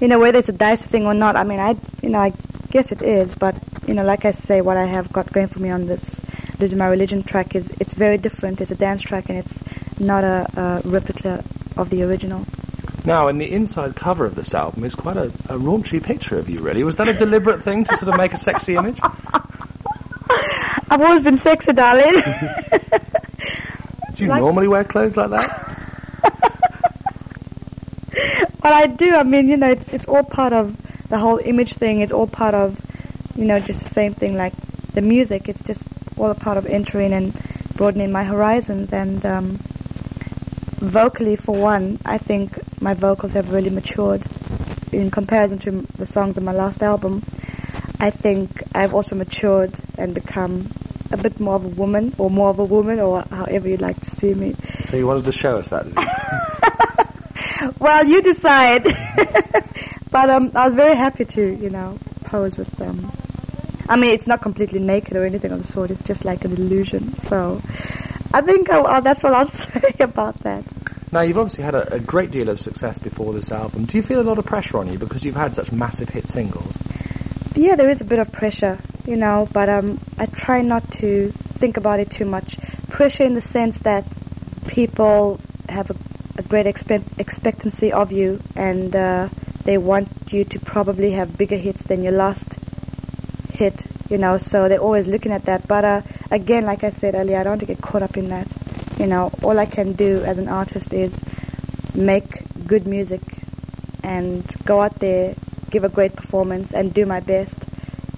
You 0.00 0.08
know, 0.08 0.18
whether 0.18 0.38
it's 0.38 0.48
a 0.48 0.52
dice 0.54 0.86
thing 0.86 1.04
or 1.04 1.12
not, 1.12 1.36
I 1.36 1.44
mean, 1.44 1.60
I 1.60 1.76
you 2.02 2.08
know, 2.08 2.20
I 2.20 2.32
guess 2.70 2.92
it 2.92 3.02
is, 3.02 3.34
but 3.34 3.54
you 3.90 3.96
know, 3.96 4.04
like 4.04 4.24
I 4.24 4.30
say, 4.30 4.60
what 4.60 4.76
I 4.76 4.84
have 4.84 5.12
got 5.12 5.32
going 5.32 5.48
for 5.48 5.58
me 5.58 5.68
on 5.68 5.86
this 5.86 6.22
"Losing 6.60 6.78
My 6.78 6.86
Religion" 6.86 7.24
track 7.24 7.56
is 7.56 7.72
it's 7.80 7.92
very 7.92 8.18
different. 8.18 8.60
It's 8.60 8.70
a 8.70 8.76
dance 8.76 9.02
track 9.02 9.28
and 9.28 9.36
it's 9.36 9.64
not 9.98 10.22
a, 10.22 10.46
a 10.84 10.88
replica 10.88 11.42
of 11.76 11.90
the 11.90 12.04
original. 12.04 12.46
Now, 13.04 13.26
in 13.26 13.38
the 13.38 13.50
inside 13.50 13.96
cover 13.96 14.24
of 14.24 14.36
this 14.36 14.54
album 14.54 14.84
is 14.84 14.94
quite 14.94 15.16
a, 15.16 15.24
a 15.48 15.58
raunchy 15.58 16.00
picture 16.00 16.38
of 16.38 16.48
you, 16.48 16.60
really. 16.60 16.84
Was 16.84 16.98
that 16.98 17.08
a 17.08 17.14
deliberate 17.14 17.64
thing 17.64 17.82
to 17.82 17.96
sort 17.96 18.10
of 18.12 18.16
make 18.16 18.32
a 18.32 18.36
sexy 18.36 18.76
image? 18.76 19.00
I've 20.92 21.02
always 21.02 21.22
been 21.22 21.36
sexy, 21.36 21.72
darling. 21.72 22.12
Do 24.14 24.22
you 24.22 24.28
Like- 24.28 24.40
normally 24.40 24.68
wear 24.68 24.84
clothes 24.84 25.16
like 25.16 25.30
that? 25.30 25.66
But 28.62 28.72
I 28.74 28.86
do. 28.86 29.14
I 29.14 29.22
mean, 29.24 29.48
you 29.48 29.56
know, 29.56 29.70
it's 29.70 29.88
it's 29.88 30.04
all 30.06 30.22
part 30.22 30.52
of 30.52 30.76
the 31.08 31.18
whole 31.18 31.38
image 31.38 31.72
thing. 31.74 32.00
It's 32.02 32.12
all 32.12 32.26
part 32.26 32.54
of, 32.54 32.78
you 33.40 33.46
know, 33.46 33.58
just 33.58 33.82
the 33.82 33.88
same 33.88 34.12
thing 34.12 34.36
like 34.36 34.52
the 34.92 35.00
music. 35.00 35.48
It's 35.48 35.62
just 35.62 35.88
all 36.18 36.30
a 36.30 36.34
part 36.34 36.58
of 36.58 36.66
entering 36.66 37.14
and 37.14 37.32
broadening 37.74 38.12
my 38.12 38.22
horizons. 38.22 38.92
And 38.92 39.24
um, 39.24 39.56
vocally, 40.76 41.36
for 41.36 41.56
one, 41.56 41.98
I 42.04 42.18
think 42.18 42.58
my 42.82 42.92
vocals 42.92 43.32
have 43.32 43.50
really 43.50 43.70
matured 43.70 44.22
in 44.92 45.10
comparison 45.10 45.58
to 45.60 45.70
the 45.96 46.04
songs 46.04 46.36
on 46.36 46.44
my 46.44 46.52
last 46.52 46.82
album. 46.82 47.22
I 47.98 48.10
think 48.10 48.62
I've 48.74 48.92
also 48.92 49.16
matured 49.16 49.72
and 49.96 50.14
become 50.14 50.70
a 51.10 51.16
bit 51.16 51.40
more 51.40 51.54
of 51.54 51.64
a 51.64 51.68
woman, 51.68 52.14
or 52.18 52.28
more 52.28 52.50
of 52.50 52.58
a 52.58 52.64
woman, 52.64 53.00
or 53.00 53.22
however 53.30 53.68
you'd 53.68 53.80
like 53.80 54.00
to 54.02 54.10
see 54.10 54.34
me. 54.34 54.54
So 54.84 54.98
you 54.98 55.06
wanted 55.06 55.24
to 55.24 55.32
show 55.32 55.56
us 55.56 55.68
that. 55.68 55.86
Well, 57.78 58.06
you 58.06 58.22
decide. 58.22 58.84
but 60.10 60.30
um, 60.30 60.52
I 60.54 60.66
was 60.66 60.74
very 60.74 60.94
happy 60.94 61.24
to, 61.26 61.54
you 61.56 61.68
know, 61.70 61.98
pose 62.24 62.56
with. 62.56 62.79
I 63.90 63.96
mean, 63.96 64.14
it's 64.14 64.28
not 64.28 64.40
completely 64.40 64.78
naked 64.78 65.16
or 65.16 65.24
anything 65.24 65.50
of 65.50 65.58
the 65.58 65.66
sort. 65.66 65.90
It's 65.90 66.00
just 66.02 66.24
like 66.24 66.44
an 66.44 66.52
illusion. 66.52 67.12
So, 67.16 67.60
I 68.32 68.40
think 68.40 68.70
I, 68.70 68.78
uh, 68.78 69.00
that's 69.00 69.24
what 69.24 69.34
I'll 69.34 69.46
say 69.48 69.96
about 69.98 70.36
that. 70.44 70.64
Now, 71.10 71.22
you've 71.22 71.36
obviously 71.36 71.64
had 71.64 71.74
a, 71.74 71.94
a 71.94 71.98
great 71.98 72.30
deal 72.30 72.48
of 72.48 72.60
success 72.60 72.98
before 72.98 73.32
this 73.32 73.50
album. 73.50 73.86
Do 73.86 73.96
you 73.96 74.04
feel 74.04 74.20
a 74.20 74.22
lot 74.22 74.38
of 74.38 74.46
pressure 74.46 74.78
on 74.78 74.86
you 74.86 74.96
because 74.96 75.24
you've 75.24 75.34
had 75.34 75.52
such 75.54 75.72
massive 75.72 76.10
hit 76.10 76.28
singles? 76.28 76.78
Yeah, 77.56 77.74
there 77.74 77.90
is 77.90 78.00
a 78.00 78.04
bit 78.04 78.20
of 78.20 78.30
pressure, 78.30 78.78
you 79.06 79.16
know, 79.16 79.48
but 79.52 79.68
um, 79.68 79.98
I 80.18 80.26
try 80.26 80.62
not 80.62 80.88
to 80.92 81.32
think 81.32 81.76
about 81.76 81.98
it 81.98 82.12
too 82.12 82.24
much. 82.24 82.58
Pressure 82.90 83.24
in 83.24 83.34
the 83.34 83.40
sense 83.40 83.80
that 83.80 84.04
people 84.68 85.40
have 85.68 85.90
a, 85.90 85.96
a 86.38 86.42
great 86.42 86.66
expe- 86.66 87.18
expectancy 87.18 87.92
of 87.92 88.12
you 88.12 88.40
and 88.54 88.94
uh, 88.94 89.28
they 89.64 89.78
want 89.78 90.08
you 90.30 90.44
to 90.44 90.60
probably 90.60 91.10
have 91.10 91.36
bigger 91.36 91.56
hits 91.56 91.82
than 91.82 92.04
your 92.04 92.12
last 92.12 92.59
you 94.10 94.18
know, 94.18 94.36
so 94.36 94.68
they're 94.68 94.80
always 94.80 95.06
looking 95.06 95.32
at 95.32 95.44
that. 95.44 95.66
But 95.66 95.84
uh, 95.84 96.02
again, 96.30 96.66
like 96.66 96.84
I 96.84 96.90
said 96.90 97.14
earlier, 97.14 97.38
I 97.38 97.44
don't 97.44 97.52
want 97.52 97.60
to 97.60 97.66
get 97.66 97.80
caught 97.80 98.02
up 98.02 98.16
in 98.16 98.28
that. 98.28 98.48
You 98.98 99.06
know, 99.06 99.30
all 99.42 99.58
I 99.58 99.66
can 99.66 99.92
do 99.92 100.22
as 100.24 100.38
an 100.38 100.48
artist 100.48 100.92
is 100.92 101.14
make 101.94 102.42
good 102.66 102.86
music 102.86 103.20
and 104.02 104.44
go 104.64 104.80
out 104.82 104.96
there, 104.96 105.34
give 105.70 105.84
a 105.84 105.88
great 105.88 106.16
performance, 106.16 106.74
and 106.74 106.92
do 106.92 107.06
my 107.06 107.20
best. 107.20 107.64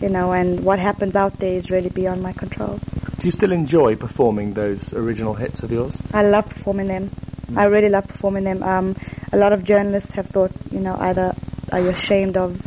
You 0.00 0.08
know, 0.08 0.32
and 0.32 0.64
what 0.64 0.78
happens 0.78 1.14
out 1.14 1.38
there 1.38 1.52
is 1.52 1.70
really 1.70 1.90
beyond 1.90 2.22
my 2.22 2.32
control. 2.32 2.80
Do 3.18 3.26
you 3.28 3.30
still 3.30 3.52
enjoy 3.52 3.94
performing 3.94 4.54
those 4.54 4.92
original 4.94 5.34
hits 5.34 5.62
of 5.62 5.70
yours? 5.70 5.96
I 6.12 6.24
love 6.24 6.48
performing 6.48 6.88
them. 6.88 7.10
I 7.54 7.66
really 7.66 7.90
love 7.90 8.08
performing 8.08 8.44
them. 8.44 8.62
Um, 8.62 8.96
a 9.32 9.36
lot 9.36 9.52
of 9.52 9.62
journalists 9.62 10.12
have 10.12 10.26
thought, 10.26 10.50
you 10.72 10.80
know, 10.80 10.96
either 10.98 11.34
are 11.70 11.80
you 11.80 11.90
ashamed 11.90 12.36
of 12.36 12.66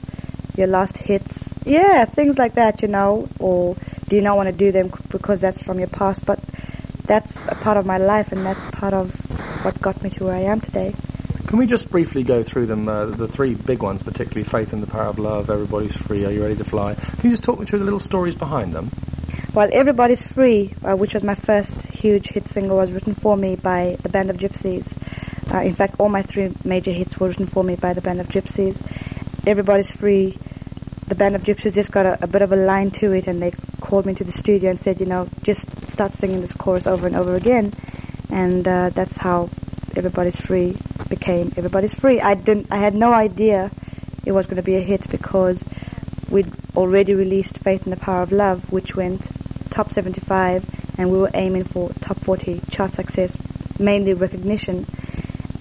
your 0.55 0.67
last 0.67 0.97
hits? 0.97 1.54
Yeah, 1.65 2.05
things 2.05 2.37
like 2.37 2.53
that, 2.55 2.81
you 2.83 2.87
know, 2.87 3.27
or 3.39 3.75
do 4.07 4.15
you 4.15 4.21
not 4.21 4.37
want 4.37 4.47
to 4.47 4.53
do 4.55 4.71
them 4.71 4.91
because 5.09 5.41
that's 5.41 5.63
from 5.63 5.79
your 5.79 5.87
past? 5.87 6.25
But 6.25 6.39
that's 7.05 7.43
a 7.47 7.55
part 7.55 7.77
of 7.77 7.85
my 7.85 7.97
life, 7.97 8.31
and 8.31 8.45
that's 8.45 8.65
part 8.67 8.93
of 8.93 9.13
what 9.65 9.81
got 9.81 10.01
me 10.03 10.11
to 10.11 10.25
where 10.25 10.35
I 10.35 10.41
am 10.41 10.61
today. 10.61 10.93
Can 11.47 11.59
we 11.59 11.65
just 11.65 11.89
briefly 11.89 12.23
go 12.23 12.43
through 12.43 12.67
them, 12.67 12.87
uh, 12.87 13.05
the 13.05 13.27
three 13.27 13.55
big 13.55 13.81
ones, 13.81 14.03
particularly 14.03 14.43
Faith 14.43 14.73
in 14.73 14.81
the 14.81 14.87
Power 14.87 15.07
of 15.07 15.19
Love, 15.19 15.49
Everybody's 15.49 15.95
Free, 15.95 16.25
Are 16.25 16.31
You 16.31 16.43
Ready 16.43 16.55
to 16.55 16.63
Fly? 16.63 16.95
Can 16.95 17.23
you 17.23 17.29
just 17.31 17.43
talk 17.43 17.59
me 17.59 17.65
through 17.65 17.79
the 17.79 17.85
little 17.85 17.99
stories 17.99 18.35
behind 18.35 18.73
them? 18.73 18.91
Well, 19.53 19.69
Everybody's 19.71 20.21
Free, 20.21 20.73
uh, 20.83 20.95
which 20.95 21.13
was 21.13 21.23
my 21.23 21.35
first 21.35 21.81
huge 21.87 22.27
hit 22.29 22.45
single, 22.45 22.77
was 22.77 22.91
written 22.91 23.15
for 23.15 23.37
me 23.37 23.55
by 23.55 23.97
the 24.01 24.09
Band 24.09 24.29
of 24.29 24.37
Gypsies. 24.37 24.93
Uh, 25.53 25.59
in 25.59 25.73
fact, 25.73 25.95
all 25.99 26.09
my 26.09 26.21
three 26.21 26.51
major 26.63 26.91
hits 26.91 27.19
were 27.19 27.29
written 27.29 27.47
for 27.47 27.63
me 27.63 27.75
by 27.75 27.93
the 27.93 28.01
Band 28.01 28.19
of 28.19 28.27
Gypsies. 28.27 28.81
Everybody's 29.47 29.91
Free, 29.91 30.37
the 31.07 31.15
Band 31.15 31.35
of 31.35 31.43
gypsies 31.43 31.73
just 31.73 31.91
got 31.91 32.05
a, 32.05 32.17
a 32.23 32.27
bit 32.27 32.41
of 32.41 32.51
a 32.51 32.55
line 32.55 32.91
to 32.91 33.11
it, 33.11 33.27
and 33.27 33.41
they 33.41 33.51
called 33.81 34.05
me 34.05 34.15
to 34.15 34.23
the 34.23 34.31
studio 34.31 34.69
and 34.69 34.79
said, 34.79 34.99
you 34.99 35.05
know, 35.05 35.27
just 35.43 35.69
start 35.91 36.13
singing 36.13 36.41
this 36.41 36.53
chorus 36.53 36.87
over 36.87 37.05
and 37.05 37.15
over 37.15 37.35
again. 37.35 37.73
And 38.31 38.67
uh, 38.67 38.89
that's 38.89 39.17
how 39.17 39.49
Everybody's 39.95 40.39
Free 40.39 40.75
became 41.09 41.53
Everybody's 41.55 41.93
Free. 41.93 42.19
I 42.19 42.33
didn't, 42.33 42.67
I 42.71 42.77
had 42.77 42.95
no 42.95 43.13
idea 43.13 43.71
it 44.25 44.31
was 44.31 44.47
going 44.47 44.57
to 44.57 44.63
be 44.63 44.75
a 44.75 44.81
hit 44.81 45.09
because 45.11 45.63
we'd 46.29 46.51
already 46.75 47.13
released 47.13 47.59
Faith 47.59 47.85
in 47.85 47.91
the 47.91 47.97
Power 47.97 48.23
of 48.23 48.31
Love, 48.31 48.71
which 48.71 48.95
went 48.95 49.27
top 49.69 49.91
75, 49.91 50.97
and 50.97 51.11
we 51.11 51.17
were 51.17 51.29
aiming 51.33 51.65
for 51.65 51.91
top 52.01 52.17
40 52.17 52.61
chart 52.71 52.93
success, 52.93 53.37
mainly 53.79 54.13
recognition. 54.13 54.85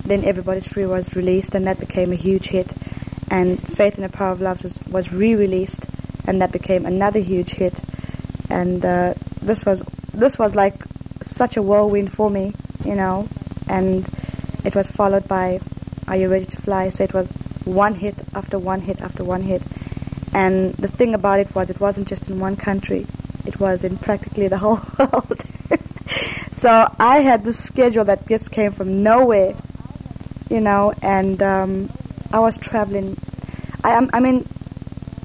Then 0.07 0.25
Everybody's 0.25 0.67
Free 0.67 0.87
was 0.87 1.15
released, 1.15 1.55
and 1.55 1.67
that 1.67 1.79
became 1.79 2.13
a 2.13 2.17
huge 2.17 2.49
hit. 2.49 2.73
And 3.35 3.61
Faith 3.61 3.97
in 3.97 4.03
the 4.03 4.09
Power 4.09 4.31
of 4.31 4.41
Love 4.41 4.63
was, 4.63 4.79
was 4.89 5.13
re-released, 5.13 5.87
and 6.25 6.41
that 6.41 6.53
became 6.53 6.87
another 6.87 7.19
huge 7.19 7.51
hit. 7.51 7.75
And 8.49 8.85
uh, 8.85 9.15
this 9.43 9.67
was 9.67 9.81
this 10.13 10.39
was 10.39 10.55
like 10.55 10.77
such 11.21 11.57
a 11.57 11.63
whirlwind 11.63 12.13
for 12.13 12.31
me, 12.31 12.55
you 12.85 12.95
know. 12.95 13.27
And 13.69 14.09
it 14.65 14.77
was 14.77 14.89
followed 14.89 15.27
by 15.27 15.59
Are 16.07 16.15
You 16.15 16.29
Ready 16.29 16.45
to 16.45 16.57
Fly? 16.59 16.91
So 16.91 17.03
it 17.03 17.13
was 17.13 17.29
one 17.65 17.97
hit 17.97 18.15
after 18.35 18.57
one 18.57 18.83
hit 18.83 19.01
after 19.01 19.25
one 19.25 19.43
hit. 19.43 19.63
And 20.33 20.73
the 20.75 20.87
thing 20.87 21.13
about 21.13 21.41
it 21.41 21.53
was, 21.57 21.71
it 21.71 21.81
wasn't 21.81 22.07
just 22.07 22.31
in 22.31 22.39
one 22.39 22.55
country; 22.55 23.05
it 23.45 23.59
was 23.59 23.83
in 23.83 23.97
practically 23.97 24.47
the 24.47 24.59
whole 24.65 24.81
world. 24.97 25.45
so 26.53 26.89
I 27.01 27.17
had 27.17 27.43
this 27.43 27.59
schedule 27.59 28.05
that 28.05 28.29
just 28.29 28.53
came 28.53 28.71
from 28.71 29.03
nowhere, 29.03 29.57
you 30.49 30.61
know, 30.61 30.95
and 31.03 31.43
um, 31.43 31.91
I 32.35 32.41
was 32.41 32.59
traveling. 32.59 33.17
I, 33.85 34.09
I 34.13 34.19
mean, 34.19 34.45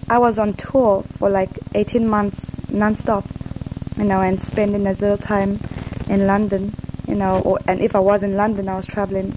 I 0.10 0.20
was 0.20 0.38
on 0.38 0.54
tour 0.54 1.02
for 1.18 1.28
like 1.28 1.50
18 1.74 2.08
months 2.08 2.56
non-stop, 2.70 3.26
you 3.98 4.04
know, 4.04 4.22
and 4.22 4.40
spending 4.40 4.86
as 4.86 5.02
little 5.02 5.18
time 5.18 5.60
in 6.08 6.28
London, 6.28 6.72
you 7.08 7.16
know, 7.16 7.40
or, 7.40 7.58
and 7.68 7.82
if 7.82 7.96
I 7.96 8.00
was 8.00 8.22
in 8.22 8.36
London, 8.36 8.70
I 8.70 8.76
was 8.76 8.86
traveling, 8.86 9.36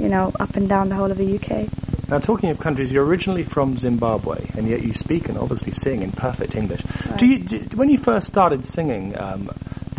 you 0.00 0.08
know, 0.08 0.32
up 0.40 0.56
and 0.56 0.68
down 0.68 0.88
the 0.88 0.96
whole 0.96 1.12
of 1.12 1.16
the 1.16 1.36
UK. 1.36 1.68
Now, 2.08 2.18
talking 2.18 2.50
of 2.50 2.58
countries, 2.58 2.92
you're 2.92 3.06
originally 3.06 3.44
from 3.44 3.78
Zimbabwe, 3.78 4.44
and 4.56 4.66
yet 4.66 4.82
you 4.82 4.92
speak 4.92 5.28
and 5.28 5.38
obviously 5.38 5.70
sing 5.70 6.02
in 6.02 6.10
perfect 6.10 6.56
English. 6.56 6.82
Right. 7.08 7.18
Do 7.20 7.26
you, 7.26 7.38
do, 7.38 7.58
when 7.76 7.88
you 7.88 7.98
first 7.98 8.26
started 8.26 8.66
singing 8.66 9.16
um, 9.16 9.48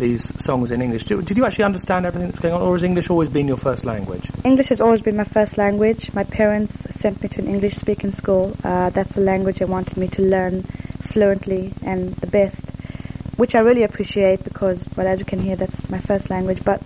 these 0.04 0.24
songs 0.42 0.70
in 0.70 0.82
English, 0.82 1.04
did 1.04 1.36
you 1.36 1.46
actually 1.46 1.64
understand 1.64 2.04
everything 2.04 2.28
that's 2.28 2.40
going 2.40 2.52
on, 2.52 2.60
or 2.60 2.74
has 2.74 2.82
English 2.82 3.08
always 3.08 3.30
been 3.30 3.48
your 3.48 3.56
first 3.56 3.86
language? 3.86 4.30
English 4.44 4.68
has 4.68 4.80
always 4.80 5.00
been 5.00 5.16
my 5.16 5.24
first 5.24 5.56
language. 5.56 6.12
My 6.12 6.24
parents 6.24 6.86
sent 6.94 7.22
me 7.22 7.28
to 7.30 7.40
an 7.40 7.48
English 7.48 7.76
speaking 7.76 8.12
school. 8.12 8.54
Uh, 8.62 8.90
that's 8.90 9.16
a 9.16 9.20
language 9.20 9.60
they 9.60 9.64
wanted 9.64 9.96
me 9.96 10.08
to 10.08 10.20
learn 10.22 10.62
fluently 11.12 11.72
and 11.82 12.14
the 12.16 12.26
best, 12.26 12.68
which 13.36 13.54
I 13.54 13.60
really 13.60 13.82
appreciate 13.82 14.44
because, 14.44 14.86
well, 14.94 15.06
as 15.06 15.20
you 15.20 15.24
can 15.24 15.40
hear, 15.40 15.56
that's 15.56 15.88
my 15.88 15.98
first 15.98 16.28
language. 16.28 16.62
But 16.62 16.82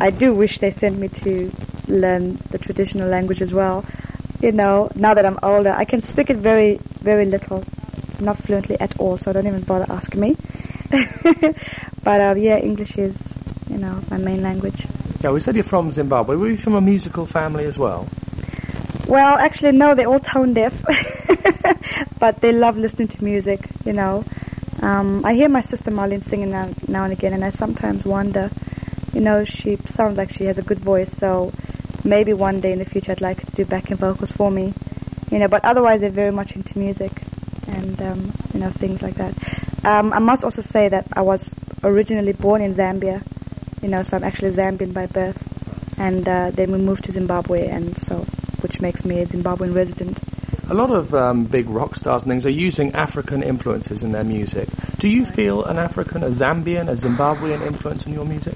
I 0.00 0.10
do 0.10 0.34
wish 0.34 0.58
they 0.58 0.72
sent 0.72 0.98
me 0.98 1.08
to 1.22 1.52
learn 1.86 2.38
the 2.50 2.58
traditional 2.58 3.08
language 3.08 3.42
as 3.42 3.54
well. 3.54 3.84
You 4.42 4.50
know, 4.50 4.90
now 4.96 5.14
that 5.14 5.24
I'm 5.24 5.38
older, 5.42 5.70
I 5.70 5.84
can 5.84 6.02
speak 6.02 6.30
it 6.30 6.36
very, 6.36 6.80
very 7.00 7.26
little, 7.26 7.62
not 8.18 8.38
fluently 8.38 8.76
at 8.80 8.98
all, 8.98 9.18
so 9.18 9.32
don't 9.32 9.46
even 9.46 9.62
bother 9.62 9.86
asking 9.88 10.20
me. 10.20 10.36
but 12.06 12.20
uh, 12.20 12.34
yeah, 12.38 12.56
English 12.58 12.98
is, 12.98 13.34
you 13.68 13.78
know, 13.78 14.00
my 14.12 14.16
main 14.16 14.40
language. 14.40 14.86
Yeah, 15.24 15.32
we 15.32 15.40
said 15.40 15.56
you're 15.56 15.64
from 15.64 15.90
Zimbabwe. 15.90 16.36
Were 16.36 16.50
you 16.50 16.56
from 16.56 16.76
a 16.76 16.80
musical 16.80 17.26
family 17.26 17.64
as 17.64 17.76
well? 17.76 18.06
Well, 19.08 19.36
actually, 19.38 19.72
no, 19.72 19.92
they're 19.96 20.06
all 20.06 20.20
tone 20.20 20.54
deaf, 20.54 20.72
but 22.20 22.40
they 22.42 22.52
love 22.52 22.76
listening 22.76 23.08
to 23.08 23.24
music, 23.24 23.58
you 23.84 23.92
know. 23.92 24.24
Um, 24.82 25.24
I 25.26 25.34
hear 25.34 25.48
my 25.48 25.62
sister 25.62 25.90
Marlene 25.90 26.22
singing 26.22 26.50
now, 26.50 26.70
now 26.86 27.02
and 27.02 27.12
again, 27.12 27.32
and 27.32 27.44
I 27.44 27.50
sometimes 27.50 28.04
wonder, 28.04 28.52
you 29.12 29.20
know, 29.20 29.44
she 29.44 29.74
sounds 29.86 30.16
like 30.16 30.30
she 30.30 30.44
has 30.44 30.58
a 30.58 30.62
good 30.62 30.78
voice, 30.78 31.10
so 31.10 31.52
maybe 32.04 32.32
one 32.32 32.60
day 32.60 32.70
in 32.70 32.78
the 32.78 32.84
future 32.84 33.10
I'd 33.10 33.20
like 33.20 33.40
her 33.40 33.46
to 33.46 33.56
do 33.56 33.64
backing 33.64 33.96
vocals 33.96 34.30
for 34.30 34.48
me, 34.48 34.74
you 35.32 35.40
know, 35.40 35.48
but 35.48 35.64
otherwise 35.64 36.02
they're 36.02 36.10
very 36.10 36.30
much 36.30 36.54
into 36.54 36.78
music 36.78 37.10
and, 37.66 38.00
um, 38.00 38.32
you 38.54 38.60
know, 38.60 38.70
things 38.70 39.02
like 39.02 39.14
that. 39.14 39.34
Um, 39.84 40.12
I 40.12 40.20
must 40.20 40.44
also 40.44 40.62
say 40.62 40.88
that 40.88 41.08
I 41.12 41.22
was 41.22 41.52
originally 41.86 42.32
born 42.32 42.60
in 42.60 42.74
Zambia, 42.74 43.22
you 43.82 43.88
know, 43.88 44.02
so 44.02 44.16
I'm 44.16 44.24
actually 44.24 44.50
Zambian 44.50 44.92
by 44.92 45.06
birth, 45.06 45.98
and 45.98 46.26
uh, 46.28 46.50
then 46.50 46.72
we 46.72 46.78
moved 46.78 47.04
to 47.04 47.12
Zimbabwe, 47.12 47.68
and 47.68 47.96
so, 47.96 48.16
which 48.60 48.80
makes 48.80 49.04
me 49.04 49.20
a 49.20 49.26
Zimbabwean 49.26 49.74
resident. 49.74 50.18
A 50.68 50.74
lot 50.74 50.90
of 50.90 51.14
um, 51.14 51.44
big 51.44 51.68
rock 51.68 51.94
stars 51.94 52.24
and 52.24 52.30
things 52.32 52.44
are 52.44 52.50
using 52.50 52.92
African 52.92 53.42
influences 53.42 54.02
in 54.02 54.10
their 54.10 54.24
music. 54.24 54.68
Do 54.98 55.08
you 55.08 55.24
feel 55.24 55.62
an 55.64 55.78
African, 55.78 56.24
a 56.24 56.30
Zambian, 56.30 56.88
a 56.88 56.96
Zimbabwean 56.96 57.64
influence 57.64 58.04
in 58.04 58.12
your 58.12 58.24
music? 58.24 58.54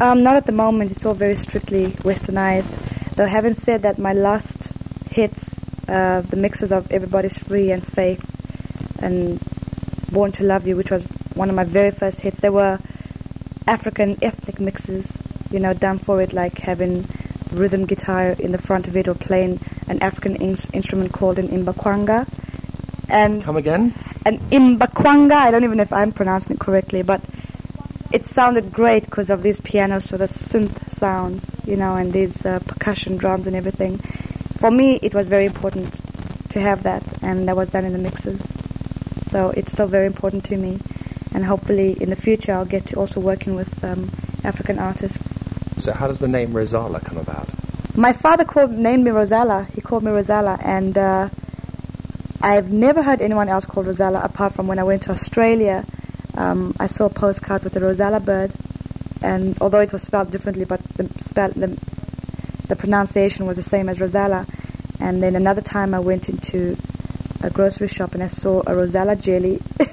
Um, 0.00 0.22
not 0.22 0.36
at 0.36 0.46
the 0.46 0.52
moment. 0.52 0.90
It's 0.90 1.04
all 1.04 1.12
very 1.12 1.36
strictly 1.36 1.88
westernized. 2.02 2.72
Though 3.16 3.26
having 3.26 3.52
said 3.52 3.82
that, 3.82 3.98
my 3.98 4.14
last 4.14 4.70
hits, 5.10 5.60
uh, 5.88 6.22
the 6.22 6.36
mixes 6.36 6.72
of 6.72 6.90
Everybody's 6.90 7.36
Free 7.36 7.70
and 7.70 7.86
Faith 7.86 8.24
and 9.02 9.38
Born 10.10 10.32
to 10.32 10.44
Love 10.44 10.66
You, 10.66 10.76
which 10.76 10.90
was 10.90 11.04
one 11.42 11.50
of 11.50 11.56
my 11.56 11.64
very 11.64 11.90
first 11.90 12.20
hits, 12.20 12.38
they 12.38 12.48
were 12.50 12.78
African 13.66 14.16
ethnic 14.22 14.60
mixes, 14.60 15.18
you 15.50 15.58
know, 15.58 15.74
done 15.74 15.98
for 15.98 16.22
it, 16.22 16.32
like 16.32 16.56
having 16.58 17.04
rhythm 17.50 17.84
guitar 17.84 18.28
in 18.38 18.52
the 18.52 18.58
front 18.58 18.86
of 18.86 18.96
it 18.96 19.08
or 19.08 19.14
playing 19.14 19.58
an 19.88 20.00
African 20.00 20.36
in- 20.36 20.56
instrument 20.72 21.10
called 21.12 21.40
an 21.40 21.48
imbakwanga. 21.48 22.28
And 23.08 23.42
Come 23.42 23.56
again? 23.56 23.92
an 24.24 24.38
imbakwanga. 24.50 25.32
I 25.32 25.50
don't 25.50 25.64
even 25.64 25.78
know 25.78 25.82
if 25.82 25.92
I'm 25.92 26.12
pronouncing 26.12 26.54
it 26.54 26.60
correctly, 26.60 27.02
but 27.02 27.20
it 28.12 28.24
sounded 28.26 28.70
great 28.70 29.06
because 29.06 29.28
of 29.28 29.42
these 29.42 29.60
pianos, 29.60 30.04
sort 30.04 30.20
of 30.20 30.30
synth 30.30 30.92
sounds, 30.92 31.50
you 31.66 31.74
know, 31.74 31.96
and 31.96 32.12
these 32.12 32.46
uh, 32.46 32.60
percussion 32.68 33.16
drums 33.16 33.48
and 33.48 33.56
everything. 33.56 33.98
For 33.98 34.70
me, 34.70 35.00
it 35.02 35.12
was 35.12 35.26
very 35.26 35.46
important 35.46 35.92
to 36.50 36.60
have 36.60 36.84
that, 36.84 37.02
and 37.20 37.48
that 37.48 37.56
was 37.56 37.70
done 37.70 37.84
in 37.84 37.92
the 37.92 37.98
mixes. 37.98 38.48
So 39.32 39.50
it's 39.50 39.72
still 39.72 39.88
very 39.88 40.06
important 40.06 40.44
to 40.44 40.56
me, 40.56 40.78
and 41.34 41.44
hopefully 41.44 41.96
in 42.00 42.10
the 42.10 42.16
future 42.16 42.52
I'll 42.52 42.64
get 42.64 42.86
to 42.86 42.96
also 42.96 43.20
working 43.20 43.54
with 43.54 43.82
um, 43.84 44.10
African 44.44 44.78
artists. 44.78 45.38
So 45.82 45.92
how 45.92 46.06
does 46.06 46.18
the 46.18 46.28
name 46.28 46.50
Rozalla 46.50 47.04
come 47.04 47.18
about? 47.18 47.48
My 47.96 48.12
father 48.12 48.44
called 48.44 48.72
named 48.72 49.04
me 49.04 49.10
Rozalla. 49.10 49.70
He 49.74 49.80
called 49.80 50.02
me 50.02 50.10
Rozalla, 50.10 50.58
and 50.64 50.96
uh, 50.96 51.28
I've 52.40 52.72
never 52.72 53.02
heard 53.02 53.22
anyone 53.22 53.48
else 53.48 53.64
called 53.64 53.86
Rosella 53.86 54.20
apart 54.22 54.54
from 54.54 54.66
when 54.66 54.78
I 54.78 54.82
went 54.82 55.02
to 55.02 55.12
Australia. 55.12 55.84
Um, 56.34 56.74
I 56.80 56.86
saw 56.86 57.06
a 57.06 57.10
postcard 57.10 57.62
with 57.62 57.74
the 57.74 57.80
Rosella 57.80 58.18
bird, 58.18 58.50
and 59.22 59.56
although 59.60 59.80
it 59.80 59.92
was 59.92 60.02
spelled 60.02 60.30
differently, 60.32 60.64
but 60.64 60.82
the 60.96 61.08
spell 61.22 61.50
the, 61.50 61.68
the 62.68 62.74
pronunciation 62.74 63.46
was 63.46 63.56
the 63.56 63.62
same 63.62 63.88
as 63.88 64.00
Rosella. 64.00 64.46
And 64.98 65.22
then 65.22 65.36
another 65.36 65.60
time 65.60 65.94
I 65.94 66.00
went 66.00 66.28
into 66.28 66.76
a 67.42 67.50
grocery 67.50 67.88
shop 67.88 68.14
and 68.14 68.22
I 68.22 68.28
saw 68.28 68.62
a 68.66 68.74
Rosella 68.74 69.16
jelly, 69.16 69.60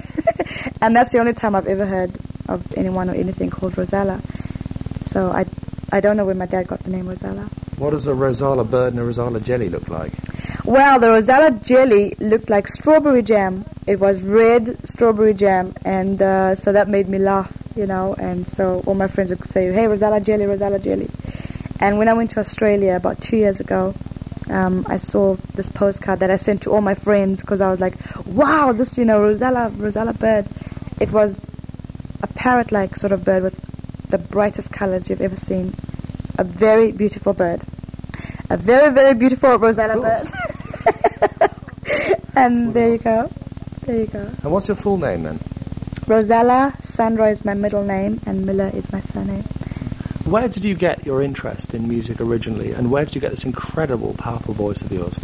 and 0.80 0.96
that's 0.96 1.12
the 1.12 1.18
only 1.18 1.32
time 1.32 1.54
I've 1.54 1.66
ever 1.66 1.86
heard 1.86 2.12
of 2.48 2.76
anyone 2.76 3.08
or 3.08 3.14
anything 3.14 3.50
called 3.50 3.76
Rosella. 3.76 4.20
So 5.02 5.30
I, 5.30 5.44
I 5.92 6.00
don't 6.00 6.16
know 6.16 6.24
where 6.24 6.34
my 6.34 6.46
dad 6.46 6.66
got 6.66 6.80
the 6.80 6.90
name 6.90 7.08
Rosella. 7.08 7.48
What 7.76 7.90
does 7.90 8.06
a 8.06 8.14
Rosella 8.14 8.64
bird 8.64 8.92
and 8.92 9.00
a 9.00 9.04
Rosella 9.04 9.40
jelly 9.40 9.68
look 9.68 9.88
like? 9.88 10.12
Well, 10.64 11.00
the 11.00 11.08
Rosella 11.08 11.52
jelly 11.52 12.14
looked 12.20 12.50
like 12.50 12.68
strawberry 12.68 13.22
jam. 13.22 13.64
It 13.86 13.98
was 13.98 14.22
red 14.22 14.76
strawberry 14.86 15.34
jam, 15.34 15.72
and 15.84 16.20
uh, 16.20 16.54
so 16.54 16.72
that 16.72 16.88
made 16.88 17.08
me 17.08 17.18
laugh, 17.18 17.50
you 17.74 17.86
know. 17.86 18.14
And 18.18 18.46
so 18.46 18.82
all 18.86 18.94
my 18.94 19.08
friends 19.08 19.30
would 19.30 19.44
say, 19.44 19.72
"Hey, 19.72 19.86
Rosella 19.86 20.20
jelly, 20.20 20.44
Rosella 20.44 20.78
jelly." 20.78 21.08
And 21.80 21.96
when 21.98 22.08
I 22.08 22.12
went 22.12 22.30
to 22.30 22.40
Australia 22.40 22.94
about 22.94 23.20
two 23.22 23.38
years 23.38 23.58
ago, 23.58 23.94
um, 24.50 24.84
I 24.86 24.98
saw 24.98 25.36
this 25.54 25.70
postcard 25.70 26.20
that 26.20 26.30
I 26.30 26.36
sent 26.36 26.62
to 26.62 26.70
all 26.70 26.82
my 26.82 26.94
friends 26.94 27.40
because 27.40 27.62
I 27.62 27.70
was 27.70 27.80
like, 27.80 27.94
"Wow, 28.26 28.72
this, 28.72 28.98
you 28.98 29.06
know, 29.06 29.20
Rosella, 29.20 29.72
Rosella 29.76 30.12
bird." 30.12 30.46
It 31.00 31.10
was 31.10 31.44
a 32.22 32.26
parrot-like 32.26 32.94
sort 32.94 33.12
of 33.12 33.24
bird 33.24 33.42
with 33.42 34.10
the 34.10 34.18
brightest 34.18 34.70
colors 34.70 35.08
you've 35.08 35.22
ever 35.22 35.36
seen. 35.36 35.72
A 36.38 36.44
very 36.44 36.92
beautiful 36.92 37.32
bird. 37.32 37.62
a 38.50 38.56
very, 38.56 38.92
very 38.92 39.14
beautiful 39.14 39.58
Rosella 39.58 40.00
bird. 40.00 40.26
and 42.36 42.74
there 42.74 42.92
you 42.92 42.98
go. 42.98 43.30
There 43.86 43.96
you 43.96 44.06
go. 44.06 44.30
And 44.42 44.52
what's 44.52 44.68
your 44.68 44.76
full 44.76 44.98
name 44.98 45.22
then? 45.22 45.38
Rozalla 46.06 46.80
Sandra 46.82 47.30
is 47.30 47.44
my 47.44 47.54
middle 47.54 47.84
name, 47.84 48.20
and 48.26 48.44
Miller 48.44 48.70
is 48.74 48.92
my 48.92 49.00
surname. 49.00 49.44
Where 50.24 50.48
did 50.48 50.64
you 50.64 50.74
get 50.74 51.06
your 51.06 51.22
interest 51.22 51.72
in 51.72 51.88
music 51.88 52.20
originally, 52.20 52.72
and 52.72 52.90
where 52.90 53.04
did 53.04 53.14
you 53.14 53.20
get 53.20 53.30
this 53.30 53.44
incredible, 53.44 54.14
powerful 54.14 54.52
voice 54.52 54.82
of 54.82 54.92
yours? 54.92 55.18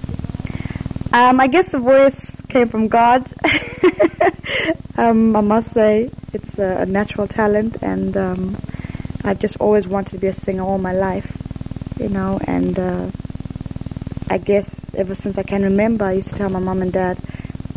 Um, 1.13 1.41
I 1.41 1.49
guess 1.49 1.73
the 1.73 1.79
voice 1.79 2.41
came 2.49 2.69
from 2.69 2.89
God. 2.89 3.25
um, 4.99 5.37
I 5.37 5.41
must 5.41 5.73
say, 5.73 6.11
it's 6.33 6.59
a, 6.59 6.83
a 6.83 6.87
natural 6.87 7.27
talent, 7.27 7.77
and 7.83 8.17
um, 8.17 8.57
I 9.25 9.35
just 9.35 9.57
always 9.61 9.87
wanted 9.87 10.11
to 10.13 10.19
be 10.19 10.27
a 10.29 10.33
singer 10.33 10.63
all 10.63 10.79
my 10.79 10.93
life, 10.93 11.37
you 11.99 12.09
know. 12.09 12.39
And 12.47 12.79
uh, 12.79 13.11
I 14.29 14.39
guess 14.39 14.85
ever 14.95 15.15
since 15.15 15.39
I 15.39 15.43
can 15.43 15.63
remember, 15.63 16.05
I 16.05 16.13
used 16.13 16.31
to 16.31 16.35
tell 16.35 16.51
my 16.51 16.59
mom 16.61 16.83
and 16.83 16.93
dad 16.93 17.19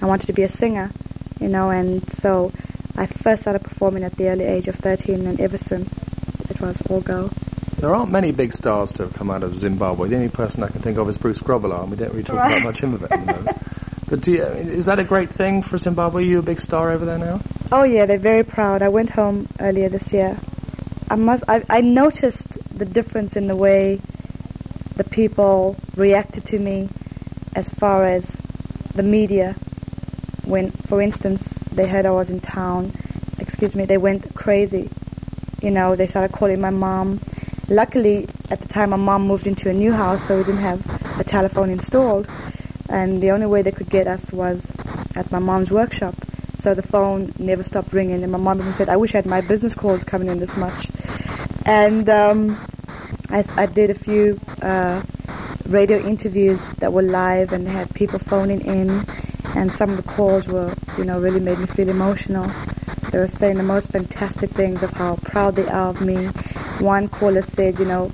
I 0.02 0.06
wanted 0.06 0.28
to 0.28 0.34
be 0.34 0.44
a 0.44 0.50
singer, 0.50 0.92
you 1.40 1.48
know. 1.50 1.70
And 1.70 2.10
so 2.12 2.52
I 2.98 3.06
first 3.06 3.44
started 3.44 3.64
performing 3.64 4.04
at 4.04 4.14
the 4.16 4.30
early 4.30 4.46
age 4.46 4.68
of 4.68 4.76
13, 4.76 5.26
and 5.28 5.40
ever 5.40 5.58
since 5.58 6.04
it 6.50 6.60
was 6.62 6.82
all 6.90 7.02
go. 7.02 7.30
There 7.78 7.96
aren't 7.96 8.12
many 8.12 8.34
big 8.34 8.54
stars 8.54 8.92
to 8.94 9.04
have 9.04 9.14
come 9.14 9.30
out 9.32 9.42
of 9.42 9.56
Zimbabwe. 9.56 10.10
The 10.10 10.16
only 10.18 10.28
person 10.30 10.64
I 10.64 10.68
can 10.68 10.82
think 10.82 10.98
of 10.98 11.08
is 11.08 11.18
Bruce 11.18 11.40
Grobbelaar, 11.42 11.84
and 11.84 11.92
we 11.92 11.96
don't 11.98 12.10
really 12.10 12.24
talk 12.24 12.36
Right. 12.36 12.48
about 12.52 12.62
much 12.64 12.80
him 12.82 12.94
of 12.94 13.04
it 13.04 13.12
at 13.12 13.20
the 13.20 13.26
moment. 13.26 13.58
But 14.10 14.26
you, 14.26 14.44
is 14.44 14.86
that 14.86 14.98
a 14.98 15.04
great 15.04 15.30
thing 15.30 15.62
for 15.62 15.78
Zimbabwe? 15.78 16.24
Are 16.24 16.26
you 16.26 16.40
a 16.40 16.42
big 16.42 16.60
star 16.60 16.92
over 16.92 17.06
there 17.06 17.20
now? 17.20 17.42
Oh 17.72 17.84
yeah, 17.84 18.08
they're 18.08 18.18
very 18.18 18.44
proud. 18.44 18.82
I 18.82 18.90
went 18.90 19.12
home 19.12 19.48
earlier 19.60 19.88
this 19.88 20.12
year. 20.12 20.40
I 21.12 21.16
must. 21.16 21.44
I, 21.48 21.64
I 21.70 21.82
noticed 21.82 22.48
the 22.78 22.86
difference 22.86 23.36
in 23.36 23.46
the 23.46 23.56
way 23.56 24.02
the 24.96 25.04
people 25.04 25.76
reacted 25.96 26.46
to 26.46 26.58
me, 26.58 26.90
as 27.56 27.70
far 27.70 28.06
as 28.06 28.36
the 28.96 29.04
media. 29.04 29.54
When, 30.44 30.72
for 30.72 31.02
instance, 31.02 31.60
they 31.72 31.88
heard 31.88 32.08
I 32.08 32.12
was 32.12 32.32
in 32.32 32.40
town, 32.40 32.92
excuse 33.38 33.76
me, 33.76 33.86
they 33.86 33.98
went 33.98 34.34
crazy. 34.34 34.90
You 35.62 35.70
know, 35.70 35.96
they 35.96 36.08
started 36.08 36.36
calling 36.36 36.60
my 36.60 36.72
mom. 36.72 37.20
Luckily, 37.68 38.28
at 38.50 38.60
the 38.60 38.68
time, 38.68 38.90
my 38.90 38.98
mom 38.98 39.28
moved 39.28 39.46
into 39.46 39.70
a 39.70 39.74
new 39.74 39.92
house, 39.92 40.28
so 40.28 40.38
we 40.38 40.44
didn't 40.44 40.62
have 40.62 41.20
a 41.20 41.24
telephone 41.24 41.70
installed. 41.70 42.28
And 42.90 43.22
the 43.22 43.32
only 43.32 43.46
way 43.46 43.62
they 43.62 43.72
could 43.72 43.90
get 43.90 44.08
us 44.08 44.32
was 44.34 44.72
at 45.16 45.32
my 45.32 45.40
mom's 45.40 45.72
workshop. 45.72 46.16
So 46.56 46.74
the 46.74 46.82
phone 46.82 47.32
never 47.40 47.64
stopped 47.64 47.94
ringing, 47.94 48.22
and 48.24 48.32
my 48.32 48.38
mom 48.38 48.60
even 48.60 48.74
said, 48.74 48.90
"I 48.90 48.98
wish 48.98 49.14
I 49.14 49.20
had 49.20 49.26
my 49.26 49.42
business 49.42 49.76
calls 49.76 50.04
coming 50.04 50.28
in 50.28 50.40
this 50.40 50.58
much." 50.58 50.88
And 51.66 52.10
um, 52.10 52.60
I, 53.30 53.46
I 53.56 53.66
did 53.68 53.90
a 53.90 53.94
few 53.94 54.40
uh, 54.62 55.02
radio 55.68 56.00
interviews 56.00 56.72
that 56.80 56.92
were 56.92 57.04
live, 57.04 57.54
and 57.54 57.66
they 57.66 57.72
had 57.72 57.94
people 57.94 58.20
phoning 58.20 58.62
in, 58.62 59.06
and 59.56 59.72
some 59.72 59.92
of 59.92 59.98
the 59.98 60.04
calls 60.04 60.48
were, 60.48 60.74
you 60.98 61.06
know, 61.06 61.20
really 61.20 61.40
made 61.40 61.60
me 61.60 61.66
feel 61.68 61.90
emotional. 61.90 62.52
They 63.12 63.20
were 63.20 63.28
saying 63.28 63.58
the 63.58 63.64
most 63.64 63.90
fantastic 63.90 64.50
things 64.50 64.84
of 64.84 64.92
how 64.92 65.16
proud 65.18 65.56
they 65.56 65.68
are 65.68 65.90
of 65.90 66.02
me. 66.02 66.28
One 66.80 67.08
caller 67.08 67.42
said, 67.42 67.80
you 67.80 67.86
know, 67.86 68.12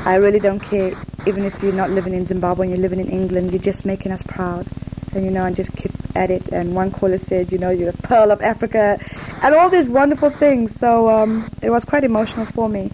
I 0.00 0.16
really 0.16 0.40
don't 0.40 0.60
care, 0.60 0.94
even 1.26 1.44
if 1.44 1.62
you're 1.62 1.72
not 1.72 1.90
living 1.90 2.14
in 2.14 2.24
Zimbabwe 2.24 2.66
and 2.66 2.74
you're 2.74 2.82
living 2.82 3.00
in 3.00 3.08
England, 3.08 3.52
you're 3.52 3.62
just 3.62 3.84
making 3.84 4.12
us 4.12 4.22
proud. 4.22 4.66
And, 5.14 5.24
you 5.24 5.30
know, 5.30 5.44
and 5.44 5.54
just 5.54 5.76
keep 5.76 5.92
at 6.16 6.30
it. 6.30 6.48
And 6.48 6.74
one 6.74 6.90
caller 6.90 7.18
said, 7.18 7.52
you 7.52 7.58
know, 7.58 7.70
you're 7.70 7.92
the 7.92 8.02
pearl 8.02 8.30
of 8.32 8.40
Africa, 8.40 8.98
and 9.42 9.54
all 9.54 9.68
these 9.68 9.88
wonderful 9.88 10.30
things. 10.30 10.74
So 10.74 11.10
um, 11.10 11.50
it 11.60 11.70
was 11.70 11.84
quite 11.84 12.04
emotional 12.04 12.46
for 12.46 12.68
me. 12.68 12.90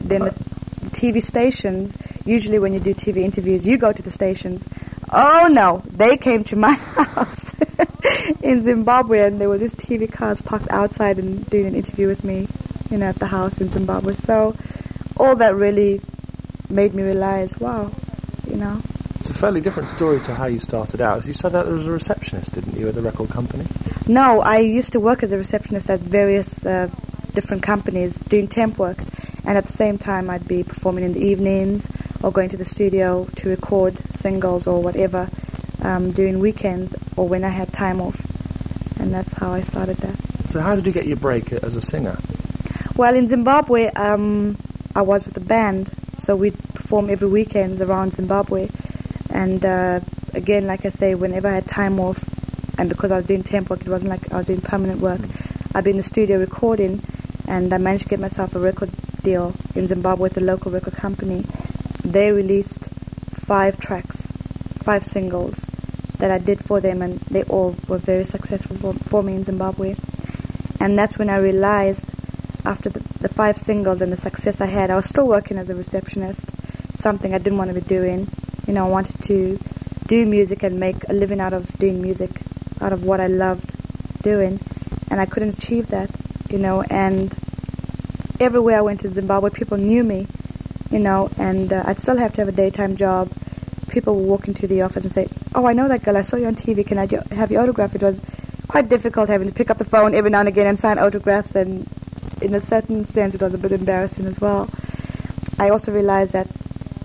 Then 0.00 0.22
the, 0.22 0.34
TV 0.90 1.22
stations, 1.22 1.96
usually 2.24 2.58
when 2.58 2.74
you 2.74 2.80
do 2.80 2.92
TV 2.92 3.18
interviews, 3.18 3.66
you 3.66 3.78
go 3.78 3.92
to 3.92 4.02
the 4.02 4.10
stations. 4.10 4.66
Oh 5.12 5.48
no, 5.50 5.82
they 5.86 6.16
came 6.16 6.44
to 6.44 6.56
my 6.56 6.72
house 6.74 7.54
in 8.42 8.62
Zimbabwe, 8.62 9.20
and 9.20 9.40
there 9.40 9.48
were 9.48 9.58
these 9.58 9.74
TV 9.74 10.10
cars 10.10 10.40
parked 10.40 10.70
outside 10.70 11.18
and 11.18 11.48
doing 11.48 11.66
an 11.66 11.74
interview 11.74 12.06
with 12.06 12.24
me, 12.24 12.48
you 12.90 12.98
know, 12.98 13.06
at 13.06 13.16
the 13.16 13.28
house 13.28 13.60
in 13.60 13.68
Zimbabwe. 13.68 14.14
So 14.14 14.54
all 15.16 15.36
that 15.36 15.54
really 15.54 16.00
made 16.70 16.94
me 16.94 17.02
realize, 17.02 17.58
wow, 17.58 17.90
you 18.46 18.56
know. 18.56 18.80
It's 19.16 19.30
a 19.30 19.34
fairly 19.34 19.60
different 19.60 19.88
story 19.88 20.20
to 20.20 20.34
how 20.34 20.46
you 20.46 20.58
started 20.58 21.00
out. 21.00 21.26
You 21.26 21.34
started 21.34 21.58
out 21.58 21.68
as 21.68 21.86
a 21.86 21.90
receptionist, 21.90 22.54
didn't 22.54 22.76
you, 22.76 22.88
at 22.88 22.94
the 22.94 23.02
record 23.02 23.30
company? 23.30 23.66
No, 24.06 24.40
I 24.40 24.58
used 24.58 24.92
to 24.92 25.00
work 25.00 25.22
as 25.22 25.32
a 25.32 25.36
receptionist 25.38 25.90
at 25.90 26.00
various 26.00 26.64
uh, 26.64 26.88
different 27.34 27.62
companies 27.62 28.18
doing 28.18 28.48
temp 28.48 28.78
work, 28.78 28.98
and 29.44 29.58
at 29.58 29.66
the 29.66 29.72
same 29.72 29.98
time 29.98 30.30
I'd 30.30 30.48
be 30.48 30.62
performing 30.62 31.04
in 31.04 31.12
the 31.12 31.20
evenings 31.20 31.88
or 32.22 32.32
going 32.32 32.48
to 32.50 32.56
the 32.56 32.64
studio 32.64 33.26
to 33.36 33.48
record 33.48 33.96
singles 34.14 34.66
or 34.66 34.82
whatever, 34.82 35.28
um, 35.82 36.12
doing 36.12 36.40
weekends 36.40 36.94
or 37.16 37.28
when 37.28 37.44
I 37.44 37.48
had 37.48 37.72
time 37.72 38.00
off, 38.00 38.18
and 39.00 39.12
that's 39.12 39.32
how 39.34 39.52
I 39.52 39.60
started 39.60 39.96
that. 39.98 40.16
So 40.48 40.60
how 40.60 40.74
did 40.74 40.86
you 40.86 40.92
get 40.92 41.06
your 41.06 41.16
break 41.16 41.52
as 41.52 41.76
a 41.76 41.82
singer? 41.82 42.16
Well, 42.96 43.14
in 43.14 43.28
Zimbabwe, 43.28 43.86
um, 43.92 44.56
I 44.94 45.02
was 45.02 45.24
with 45.24 45.36
a 45.36 45.40
band, 45.40 45.90
so 46.30 46.36
we'd 46.36 46.56
perform 46.74 47.10
every 47.10 47.28
weekend 47.28 47.80
around 47.80 48.12
Zimbabwe. 48.12 48.68
And 49.30 49.64
uh, 49.64 49.98
again, 50.32 50.64
like 50.64 50.84
I 50.84 50.90
say, 50.90 51.16
whenever 51.16 51.48
I 51.48 51.54
had 51.54 51.66
time 51.66 51.98
off, 51.98 52.22
and 52.78 52.88
because 52.88 53.10
I 53.10 53.16
was 53.16 53.24
doing 53.24 53.42
temp 53.42 53.68
work, 53.68 53.80
it 53.80 53.88
wasn't 53.88 54.10
like 54.10 54.32
I 54.32 54.36
was 54.36 54.46
doing 54.46 54.60
permanent 54.60 55.00
work. 55.00 55.20
I'd 55.74 55.82
be 55.82 55.90
in 55.90 55.96
the 55.96 56.04
studio 56.04 56.38
recording, 56.38 57.02
and 57.48 57.74
I 57.74 57.78
managed 57.78 58.04
to 58.04 58.10
get 58.10 58.20
myself 58.20 58.54
a 58.54 58.60
record 58.60 58.90
deal 59.24 59.54
in 59.74 59.88
Zimbabwe 59.88 60.22
with 60.22 60.36
a 60.36 60.40
local 60.40 60.70
record 60.70 60.94
company. 60.94 61.44
They 62.04 62.30
released 62.30 62.84
five 62.84 63.80
tracks, 63.80 64.30
five 64.84 65.02
singles 65.02 65.64
that 66.18 66.30
I 66.30 66.38
did 66.38 66.64
for 66.64 66.80
them, 66.80 67.02
and 67.02 67.18
they 67.22 67.42
all 67.42 67.74
were 67.88 67.98
very 67.98 68.24
successful 68.24 68.76
for, 68.76 68.92
for 68.92 69.24
me 69.24 69.34
in 69.34 69.42
Zimbabwe. 69.42 69.96
And 70.78 70.96
that's 70.96 71.18
when 71.18 71.28
I 71.28 71.38
realized 71.38 72.06
after 72.64 72.88
the, 72.88 72.99
the 72.99 72.99
five 73.40 73.56
singles 73.56 74.02
and 74.02 74.12
the 74.12 74.18
success 74.18 74.60
I 74.60 74.66
had, 74.66 74.90
I 74.90 74.96
was 74.96 75.06
still 75.06 75.26
working 75.26 75.56
as 75.56 75.70
a 75.70 75.74
receptionist, 75.74 76.44
something 76.94 77.32
I 77.34 77.38
didn't 77.38 77.56
want 77.56 77.68
to 77.72 77.74
be 77.74 77.80
doing. 77.80 78.28
You 78.66 78.74
know, 78.74 78.84
I 78.84 78.90
wanted 78.90 79.18
to 79.22 79.58
do 80.08 80.26
music 80.26 80.62
and 80.62 80.78
make 80.78 81.08
a 81.08 81.14
living 81.14 81.40
out 81.40 81.54
of 81.54 81.66
doing 81.78 82.02
music, 82.02 82.28
out 82.82 82.92
of 82.92 83.02
what 83.02 83.18
I 83.18 83.28
loved 83.28 83.72
doing, 84.22 84.60
and 85.10 85.22
I 85.22 85.24
couldn't 85.24 85.56
achieve 85.56 85.88
that, 85.88 86.10
you 86.50 86.58
know. 86.58 86.82
And 86.90 87.34
everywhere 88.38 88.76
I 88.76 88.82
went 88.82 89.00
to 89.00 89.08
Zimbabwe, 89.08 89.48
people 89.48 89.78
knew 89.78 90.04
me, 90.04 90.26
you 90.90 90.98
know, 90.98 91.30
and 91.38 91.72
uh, 91.72 91.84
I'd 91.86 91.98
still 91.98 92.18
have 92.18 92.34
to 92.34 92.42
have 92.42 92.48
a 92.48 92.52
daytime 92.52 92.94
job. 92.94 93.32
People 93.88 94.16
would 94.16 94.28
walk 94.28 94.48
into 94.48 94.66
the 94.66 94.82
office 94.82 95.04
and 95.04 95.12
say, 95.12 95.28
"Oh, 95.54 95.64
I 95.64 95.72
know 95.72 95.88
that 95.88 96.02
girl. 96.02 96.18
I 96.18 96.22
saw 96.28 96.36
you 96.36 96.46
on 96.46 96.56
TV. 96.56 96.86
Can 96.86 96.98
I 96.98 97.08
have 97.34 97.50
your 97.50 97.62
autograph?" 97.62 97.94
It 97.94 98.02
was 98.02 98.20
quite 98.68 98.90
difficult 98.90 99.30
having 99.30 99.48
to 99.48 99.54
pick 99.54 99.70
up 99.70 99.78
the 99.78 99.86
phone 99.86 100.14
every 100.14 100.28
now 100.28 100.40
and 100.40 100.48
again 100.48 100.66
and 100.66 100.78
sign 100.78 100.98
autographs, 100.98 101.54
and 101.54 101.88
in 102.40 102.54
a 102.54 102.60
certain 102.60 103.04
sense, 103.04 103.34
it 103.34 103.40
was 103.40 103.54
a 103.54 103.58
bit 103.58 103.72
embarrassing 103.72 104.26
as 104.26 104.40
well. 104.40 104.68
I 105.58 105.70
also 105.70 105.92
realized 105.92 106.32
that, 106.32 106.48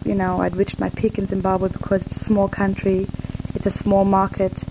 you 0.05 0.15
know, 0.15 0.41
I'd 0.41 0.55
reached 0.55 0.79
my 0.79 0.89
peak 0.89 1.17
in 1.17 1.27
Zimbabwe 1.27 1.69
because 1.69 2.05
it's 2.05 2.17
a 2.17 2.23
small 2.23 2.47
country, 2.47 3.07
it's 3.53 3.65
a 3.65 3.71
small 3.71 4.05
market, 4.05 4.63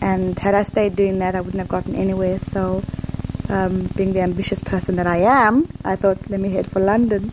and 0.00 0.38
had 0.38 0.54
I 0.54 0.62
stayed 0.62 0.96
doing 0.96 1.18
that, 1.20 1.34
I 1.34 1.40
wouldn't 1.40 1.58
have 1.58 1.68
gotten 1.68 1.94
anywhere. 1.94 2.38
So, 2.38 2.82
um, 3.48 3.88
being 3.96 4.12
the 4.12 4.20
ambitious 4.20 4.62
person 4.62 4.96
that 4.96 5.06
I 5.06 5.18
am, 5.18 5.68
I 5.84 5.96
thought, 5.96 6.30
let 6.30 6.40
me 6.40 6.50
head 6.50 6.66
for 6.66 6.80
London, 6.80 7.30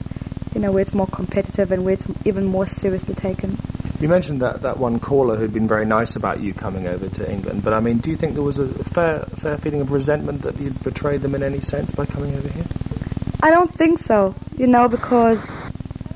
you 0.53 0.61
know, 0.61 0.71
where 0.71 0.81
it's 0.81 0.93
more 0.93 1.07
competitive 1.07 1.71
and 1.71 1.85
where 1.85 1.93
it's 1.93 2.05
even 2.25 2.45
more 2.45 2.65
seriously 2.65 3.15
taken. 3.15 3.57
You 3.99 4.07
mentioned 4.07 4.41
that, 4.41 4.61
that 4.61 4.77
one 4.77 5.01
caller 5.01 5.35
who'd 5.35 5.51
been 5.51 5.67
very 5.67 5.85
nice 5.85 6.15
about 6.15 6.39
you 6.39 6.53
coming 6.53 6.87
over 6.87 7.09
to 7.09 7.29
England, 7.29 7.65
but 7.65 7.73
I 7.73 7.81
mean, 7.81 7.97
do 7.97 8.09
you 8.09 8.15
think 8.15 8.33
there 8.33 8.43
was 8.43 8.57
a 8.57 8.67
fair, 8.67 9.19
fair 9.25 9.57
feeling 9.57 9.81
of 9.81 9.91
resentment 9.91 10.43
that 10.43 10.57
you'd 10.57 10.81
betrayed 10.83 11.21
them 11.21 11.35
in 11.35 11.43
any 11.43 11.59
sense 11.59 11.91
by 11.91 12.05
coming 12.05 12.33
over 12.33 12.47
here? 12.47 12.63
I 13.43 13.51
don't 13.51 13.73
think 13.73 13.99
so, 13.99 14.35
you 14.57 14.67
know, 14.67 14.87
because 14.87 15.51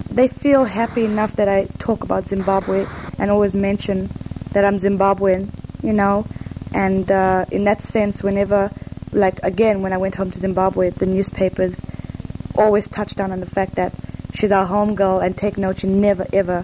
they 0.10 0.30
feel 0.30 0.64
happy 0.64 1.04
enough 1.04 1.36
that 1.36 1.50
I 1.50 1.66
talk 1.80 2.06
about 2.06 2.26
Zimbabwe 2.26 2.86
and 3.20 3.30
always 3.30 3.54
mention 3.54 4.10
that 4.54 4.64
I'm 4.64 4.78
Zimbabwean, 4.78 5.50
you 5.84 5.92
know, 5.92 6.26
and 6.74 7.12
uh, 7.12 7.46
in 7.52 7.66
that 7.66 7.82
sense, 7.82 8.24
whenever, 8.24 8.72
like 9.12 9.44
again, 9.44 9.82
when 9.82 9.92
I 9.92 9.98
went 9.98 10.16
home 10.16 10.32
to 10.32 10.40
Zimbabwe, 10.40 10.92
the 10.92 11.06
newspapers 11.06 11.82
always 12.56 12.88
touched 12.88 13.18
down 13.18 13.34
on 13.34 13.42
the 13.42 13.46
fact 13.46 13.76
that 13.76 13.94
she's 14.34 14.54
our 14.54 14.66
home 14.66 14.96
girl, 14.96 15.20
and 15.20 15.36
take 15.36 15.58
note, 15.58 15.80
she 15.80 15.88
never 15.88 16.26
ever 16.32 16.64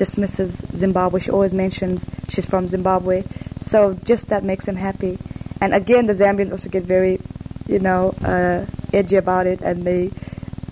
dismisses 0.00 0.64
Zimbabwe. 0.74 1.20
She 1.20 1.30
always 1.30 1.52
mentions 1.52 2.06
she's 2.30 2.46
from 2.46 2.66
Zimbabwe, 2.66 3.22
so 3.60 3.94
just 4.04 4.30
that 4.30 4.42
makes 4.42 4.66
him 4.66 4.74
happy. 4.74 5.18
And 5.60 5.74
again, 5.74 6.06
the 6.06 6.14
Zambians 6.14 6.50
also 6.50 6.70
get 6.70 6.84
very, 6.84 7.20
you 7.68 7.78
know, 7.78 8.14
uh, 8.24 8.64
edgy 8.94 9.16
about 9.16 9.46
it, 9.46 9.60
and 9.60 9.84
they, 9.84 10.10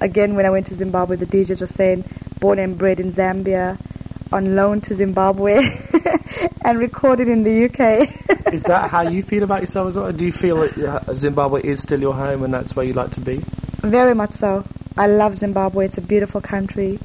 again, 0.01 0.35
when 0.35 0.47
I 0.47 0.51
went 0.51 0.67
to 0.69 0.75
Zimbabwe, 0.75 1.17
the 1.17 1.27
DJs 1.27 1.61
were 1.61 1.67
saying, 1.67 2.05
born 2.41 2.59
and 2.59 2.79
bred 2.79 3.01
in 3.01 3.11
Zambia, 3.13 3.79
on 4.33 4.57
loan 4.57 4.81
to 4.81 4.95
Zimbabwe, 4.95 5.61
and 6.65 6.79
recorded 6.79 7.29
in 7.29 7.43
the 7.43 7.67
UK. 7.67 8.09
Is 8.53 8.63
that 8.63 8.89
how 8.89 9.03
you 9.11 9.23
feel 9.23 9.43
about 9.43 9.61
yourself 9.61 9.89
as 9.89 9.97
well? 9.97 10.11
Do 10.11 10.25
you 10.25 10.33
feel 10.33 10.57
that 10.69 11.05
Zimbabwe 11.15 11.63
is 11.65 11.83
still 11.83 12.01
your 12.01 12.15
home 12.15 12.43
and 12.45 12.55
that's 12.55 12.75
where 12.75 12.87
you'd 12.87 12.97
like 12.97 13.11
to 13.11 13.21
be? 13.21 13.43
Very 13.83 14.15
much 14.15 14.31
so. 14.31 14.65
I 14.97 15.07
love 15.07 15.37
Zimbabwe. 15.37 15.85
It's 15.85 15.99
a 15.99 16.01
beautiful 16.01 16.41
country. 16.41 16.99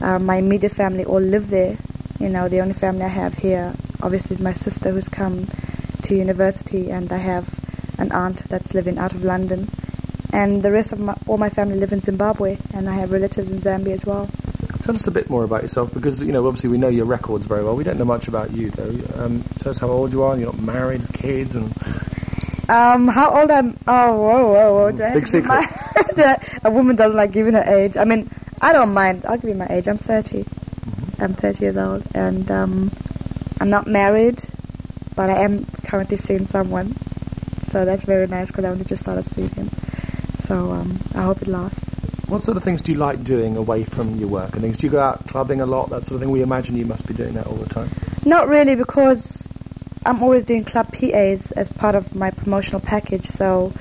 Uh, 0.00 0.18
my 0.18 0.36
immediate 0.36 0.72
family 0.72 1.04
all 1.04 1.20
live 1.20 1.48
there, 1.50 1.76
You 2.18 2.28
know, 2.30 2.48
the 2.48 2.60
only 2.60 2.72
family 2.74 3.02
I 3.04 3.08
have 3.08 3.34
here, 3.34 3.74
obviously, 4.02 4.34
is 4.34 4.40
my 4.40 4.52
sister 4.54 4.90
who's 4.90 5.08
come 5.08 5.46
to 6.02 6.14
university, 6.14 6.90
and 6.90 7.12
I 7.12 7.18
have 7.18 7.46
an 7.98 8.10
aunt 8.12 8.38
that's 8.48 8.72
living 8.74 8.98
out 8.98 9.12
of 9.12 9.22
London. 9.24 9.68
And 10.32 10.62
the 10.62 10.70
rest 10.72 10.92
of 10.92 10.98
my, 11.00 11.14
all 11.26 11.36
my 11.38 11.50
family 11.50 11.76
live 11.76 11.92
in 11.92 12.00
Zimbabwe, 12.00 12.56
and 12.74 12.88
I 12.88 12.94
have 12.94 13.12
relatives 13.12 13.50
in 13.50 13.58
Zambia 13.58 13.92
as 13.94 14.04
well. 14.06 14.28
Tell 14.82 14.94
us 14.94 15.06
a 15.06 15.10
bit 15.10 15.28
more 15.28 15.44
about 15.44 15.62
yourself 15.62 15.92
because, 15.92 16.22
you 16.22 16.32
know, 16.32 16.46
obviously 16.46 16.70
we 16.70 16.78
know 16.78 16.88
your 16.88 17.06
records 17.06 17.44
very 17.46 17.64
well. 17.64 17.74
We 17.76 17.84
don't 17.84 17.98
know 17.98 18.04
much 18.04 18.28
about 18.28 18.52
you, 18.52 18.70
though. 18.70 19.24
Um, 19.24 19.42
tell 19.60 19.70
us 19.70 19.78
how 19.78 19.88
old 19.88 20.12
you 20.12 20.22
are. 20.22 20.36
You're 20.38 20.52
not 20.52 20.60
married, 20.60 21.02
kids, 21.12 21.54
and. 21.54 21.72
Um, 22.68 23.08
how 23.08 23.40
old 23.40 23.50
I'm? 23.50 23.76
Oh, 23.86 24.16
whoa, 24.16 24.46
whoa, 24.52 24.74
whoa! 24.74 24.90
Do 24.92 25.12
Big 25.12 25.30
give 25.30 25.44
my- 25.46 25.68
a 26.64 26.70
woman 26.70 26.96
doesn't 26.96 27.16
like 27.16 27.30
giving 27.32 27.54
her 27.54 27.62
age. 27.62 27.96
I 27.96 28.04
mean, 28.04 28.30
I 28.60 28.72
don't 28.72 28.94
mind. 28.94 29.24
I'll 29.26 29.36
give 29.36 29.50
you 29.50 29.54
my 29.54 29.66
age. 29.68 29.86
I'm 29.86 29.98
30. 29.98 30.44
I'm 31.18 31.34
30 31.34 31.60
years 31.60 31.76
old, 31.76 32.04
and 32.14 32.50
um, 32.50 32.90
I'm 33.60 33.70
not 33.70 33.86
married, 33.86 34.42
but 35.14 35.30
I 35.30 35.42
am 35.42 35.66
currently 35.84 36.16
seeing 36.16 36.46
someone. 36.46 36.94
So 37.62 37.84
that's 37.84 38.04
very 38.04 38.26
nice 38.26 38.48
because 38.48 38.64
I 38.64 38.68
only 38.68 38.84
just 38.84 39.02
started 39.02 39.24
seeing 39.24 39.48
him. 39.50 39.68
So 40.36 40.72
um, 40.72 40.98
I 41.14 41.22
hope 41.22 41.42
it 41.42 41.48
lasts. 41.48 41.94
What 42.28 42.42
sort 42.42 42.56
of 42.56 42.64
things 42.64 42.82
do 42.82 42.92
you 42.92 42.98
like 42.98 43.22
doing 43.24 43.56
away 43.56 43.84
from 43.84 44.16
your 44.16 44.28
work 44.28 44.52
and 44.54 44.62
things? 44.62 44.78
Do 44.78 44.86
you 44.86 44.90
go 44.90 45.00
out 45.00 45.26
clubbing 45.26 45.60
a 45.60 45.66
lot, 45.66 45.90
that 45.90 46.04
sort 46.06 46.16
of 46.16 46.20
thing? 46.20 46.30
We 46.30 46.42
imagine 46.42 46.76
you 46.76 46.86
must 46.86 47.06
be 47.06 47.14
doing 47.14 47.34
that 47.34 47.46
all 47.46 47.54
the 47.54 47.68
time. 47.68 47.88
Not 48.24 48.48
really, 48.48 48.74
because 48.74 49.48
I'm 50.04 50.22
always 50.22 50.44
doing 50.44 50.64
club 50.64 50.92
PAs 50.92 51.52
as 51.52 51.70
part 51.70 51.94
of 51.94 52.14
my 52.14 52.30
promotional 52.30 52.80
package. 52.80 53.26
So, 53.26 53.72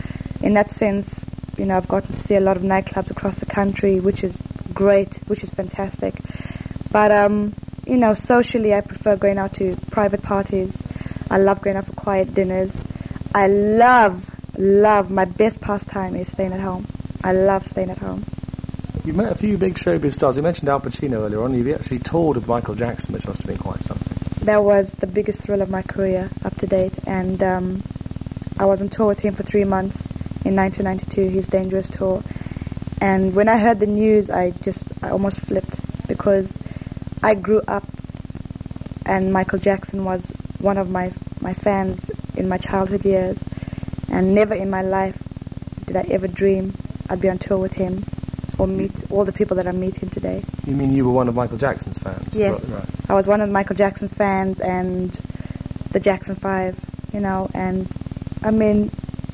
in 0.42 0.54
that 0.54 0.70
sense, 0.70 1.26
you 1.58 1.66
know, 1.66 1.78
I've 1.78 1.88
gotten 1.88 2.10
to 2.10 2.16
see 2.16 2.36
a 2.36 2.40
lot 2.40 2.56
of 2.58 2.64
nightclubs 2.64 3.10
across 3.10 3.40
the 3.40 3.46
country, 3.46 4.00
which 4.00 4.24
is 4.24 4.42
great, 4.76 5.16
which 5.28 5.44
is 5.44 5.52
fantastic. 5.52 6.14
But, 6.92 7.12
um, 7.12 7.54
you 7.88 7.98
know, 7.98 8.14
socially, 8.14 8.74
I 8.74 8.82
prefer 8.82 9.16
going 9.16 9.38
out 9.40 9.54
to 9.56 9.76
private 9.90 10.22
parties. 10.22 10.82
I 11.32 11.38
love 11.40 11.62
going 11.62 11.76
out 11.76 11.88
for 11.88 11.94
quiet 11.94 12.34
dinners. 12.36 12.84
I 13.34 13.48
love, 13.48 14.30
love, 14.58 15.10
my 15.10 15.26
best 15.26 15.62
pastime 15.62 16.16
is 16.16 16.32
staying 16.32 16.54
at 16.54 16.60
home. 16.60 16.86
I 17.24 17.32
love 17.34 17.68
staying 17.68 17.90
at 17.90 17.98
home. 17.98 18.24
You've 19.04 19.16
met 19.16 19.32
a 19.32 19.36
few 19.36 19.58
big 19.58 19.76
showbiz 19.76 20.14
stars. 20.14 20.36
You 20.36 20.42
mentioned 20.42 20.70
Al 20.70 20.82
Pacino 20.82 21.18
earlier 21.18 21.42
on. 21.44 21.54
You've 21.54 21.74
actually 21.74 22.00
toured 22.00 22.38
with 22.38 22.48
Michael 22.48 22.76
Jackson, 22.76 23.14
which 23.14 23.28
must 23.28 23.40
have 23.42 23.48
been 23.48 23.58
quite 23.58 23.80
something. 23.82 24.46
that 24.46 24.64
was 24.64 24.94
the 24.96 25.08
biggest 25.08 25.42
thrill 25.42 25.62
of 25.62 25.70
my 25.70 25.82
career 25.82 26.30
up 26.44 26.56
to 26.58 26.68
date. 26.68 26.94
And 27.06 27.42
um, 27.44 27.84
I 28.60 28.66
was 28.66 28.82
on 28.82 28.90
tour 28.90 29.08
with 29.08 29.20
him 29.20 29.36
for 29.36 29.44
three 29.44 29.64
months 29.64 30.08
in 30.46 30.56
1992, 30.56 31.30
his 31.30 31.48
Dangerous 31.48 31.90
tour. 31.90 32.24
And 33.02 33.36
when 33.36 33.48
I 33.50 33.58
heard 33.58 33.80
the 33.80 33.88
news, 33.88 34.30
I 34.30 34.52
just 34.52 34.92
I 35.04 35.10
almost 35.10 35.40
flipped 35.40 36.08
because 36.08 36.58
I 37.22 37.36
grew 37.36 37.62
up, 37.68 37.84
and 39.06 39.34
Michael 39.34 39.60
Jackson 39.60 40.06
was 40.06 40.32
one 40.60 40.78
of 40.78 40.90
my 40.90 41.12
my 41.42 41.54
fans 41.54 42.10
in 42.36 42.48
my 42.48 42.58
childhood 42.58 43.06
years, 43.06 43.44
and 44.10 44.34
never 44.34 44.54
in 44.54 44.70
my 44.70 44.82
life 44.82 45.22
did 45.86 45.96
I 45.96 46.06
ever 46.10 46.28
dream 46.28 46.74
I'd 47.10 47.22
be 47.22 47.30
on 47.30 47.38
tour 47.38 47.58
with 47.58 47.74
him 47.74 48.04
or 48.58 48.68
mm-hmm. 48.68 48.78
meet 48.78 49.12
all 49.12 49.26
the 49.26 49.34
people 49.34 49.56
that 49.58 49.68
I'm 49.68 49.80
meeting 49.80 50.10
today. 50.10 50.44
You 50.66 50.76
mean 50.76 50.94
you 50.94 51.06
were 51.06 51.12
one 51.12 51.28
of 51.28 51.36
Michael 51.36 51.58
Jackson's 51.58 52.00
fans? 52.00 52.34
Yes. 52.34 52.68
Right. 52.70 53.10
I 53.10 53.14
was 53.14 53.28
one 53.28 53.42
of 53.42 53.50
Michael 53.50 53.76
Jackson's 53.76 54.14
fans 54.14 54.60
and 54.60 55.12
the 55.92 56.00
Jackson 56.00 56.36
Five, 56.36 56.78
you 57.14 57.20
know, 57.20 57.50
and 57.54 57.88
I 58.44 58.52
mean, 58.52 58.90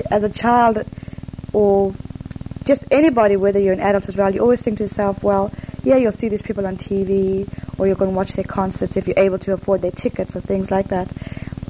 as 0.09 0.23
a 0.23 0.29
child 0.29 0.83
or 1.53 1.93
just 2.65 2.85
anybody, 2.91 3.35
whether 3.35 3.59
you're 3.59 3.73
an 3.73 3.79
adult 3.79 4.07
as 4.07 4.15
well, 4.15 4.33
you 4.33 4.41
always 4.41 4.61
think 4.61 4.77
to 4.77 4.83
yourself, 4.83 5.23
well, 5.23 5.51
yeah, 5.83 5.95
you'll 5.97 6.11
see 6.11 6.29
these 6.29 6.41
people 6.41 6.65
on 6.67 6.77
TV 6.77 7.47
or 7.79 7.87
you're 7.87 7.95
going 7.95 8.11
to 8.11 8.15
watch 8.15 8.33
their 8.33 8.45
concerts 8.45 8.97
if 8.97 9.07
you're 9.07 9.17
able 9.17 9.39
to 9.39 9.53
afford 9.53 9.81
their 9.81 9.91
tickets 9.91 10.35
or 10.35 10.41
things 10.41 10.69
like 10.69 10.87
that. 10.87 11.07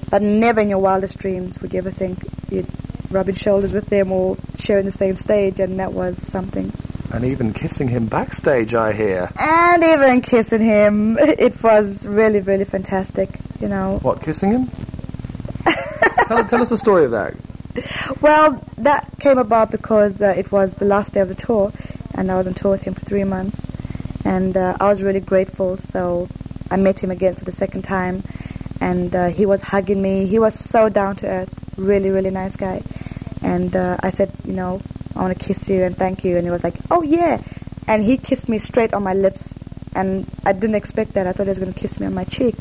But 0.09 0.21
never 0.21 0.59
in 0.59 0.69
your 0.69 0.79
wildest 0.79 1.17
dreams 1.17 1.61
would 1.61 1.73
you 1.73 1.77
ever 1.79 1.91
think 1.91 2.19
you'd 2.49 2.67
rubbing 3.11 3.35
shoulders 3.35 3.71
with 3.71 3.87
them 3.87 4.11
or 4.11 4.37
sharing 4.57 4.85
the 4.85 4.91
same 4.91 5.15
stage, 5.15 5.59
and 5.59 5.79
that 5.79 5.93
was 5.93 6.21
something. 6.21 6.71
And 7.13 7.25
even 7.25 7.53
kissing 7.53 7.87
him 7.87 8.07
backstage, 8.07 8.73
I 8.73 8.93
hear. 8.93 9.29
And 9.37 9.83
even 9.83 10.21
kissing 10.21 10.61
him, 10.61 11.17
it 11.19 11.61
was 11.61 12.07
really, 12.07 12.39
really 12.39 12.65
fantastic, 12.65 13.29
you 13.59 13.67
know. 13.67 13.99
What, 14.01 14.21
kissing 14.21 14.51
him? 14.51 14.71
tell, 16.27 16.45
tell 16.45 16.61
us 16.61 16.69
the 16.69 16.77
story 16.77 17.05
of 17.05 17.11
that. 17.11 17.35
Well, 18.21 18.63
that 18.77 19.07
came 19.19 19.37
about 19.37 19.71
because 19.71 20.21
uh, 20.21 20.33
it 20.37 20.51
was 20.51 20.75
the 20.75 20.85
last 20.85 21.13
day 21.13 21.21
of 21.21 21.29
the 21.29 21.35
tour, 21.35 21.71
and 22.15 22.31
I 22.31 22.35
was 22.35 22.47
on 22.47 22.53
tour 22.53 22.71
with 22.71 22.83
him 22.83 22.93
for 22.93 23.01
three 23.01 23.23
months, 23.23 23.65
and 24.25 24.55
uh, 24.55 24.77
I 24.79 24.89
was 24.89 25.01
really 25.01 25.19
grateful. 25.19 25.77
So 25.77 26.27
I 26.69 26.77
met 26.77 26.99
him 26.99 27.11
again 27.11 27.35
for 27.35 27.45
the 27.45 27.51
second 27.51 27.83
time, 27.83 28.23
and 28.79 29.15
uh, 29.15 29.27
he 29.29 29.45
was 29.45 29.61
hugging 29.61 30.01
me. 30.01 30.25
He 30.25 30.39
was 30.39 30.57
so 30.57 30.89
down 30.89 31.15
to 31.17 31.27
earth, 31.27 31.73
really, 31.77 32.09
really 32.09 32.29
nice 32.29 32.55
guy. 32.55 32.83
And 33.41 33.75
uh, 33.75 33.97
I 34.01 34.09
said, 34.09 34.31
you 34.45 34.53
know, 34.53 34.81
I 35.15 35.21
want 35.21 35.37
to 35.37 35.43
kiss 35.43 35.69
you 35.69 35.83
and 35.83 35.95
thank 35.95 36.23
you, 36.23 36.37
and 36.37 36.45
he 36.45 36.51
was 36.51 36.63
like, 36.63 36.75
oh 36.91 37.01
yeah, 37.01 37.41
and 37.87 38.03
he 38.03 38.17
kissed 38.17 38.49
me 38.49 38.57
straight 38.59 38.93
on 38.93 39.03
my 39.03 39.13
lips, 39.13 39.57
and 39.95 40.27
I 40.45 40.53
didn't 40.53 40.75
expect 40.75 41.13
that. 41.13 41.25
I 41.25 41.31
thought 41.31 41.43
he 41.43 41.49
was 41.49 41.59
going 41.59 41.73
to 41.73 41.79
kiss 41.79 41.99
me 41.99 42.05
on 42.05 42.13
my 42.13 42.25
cheek. 42.25 42.55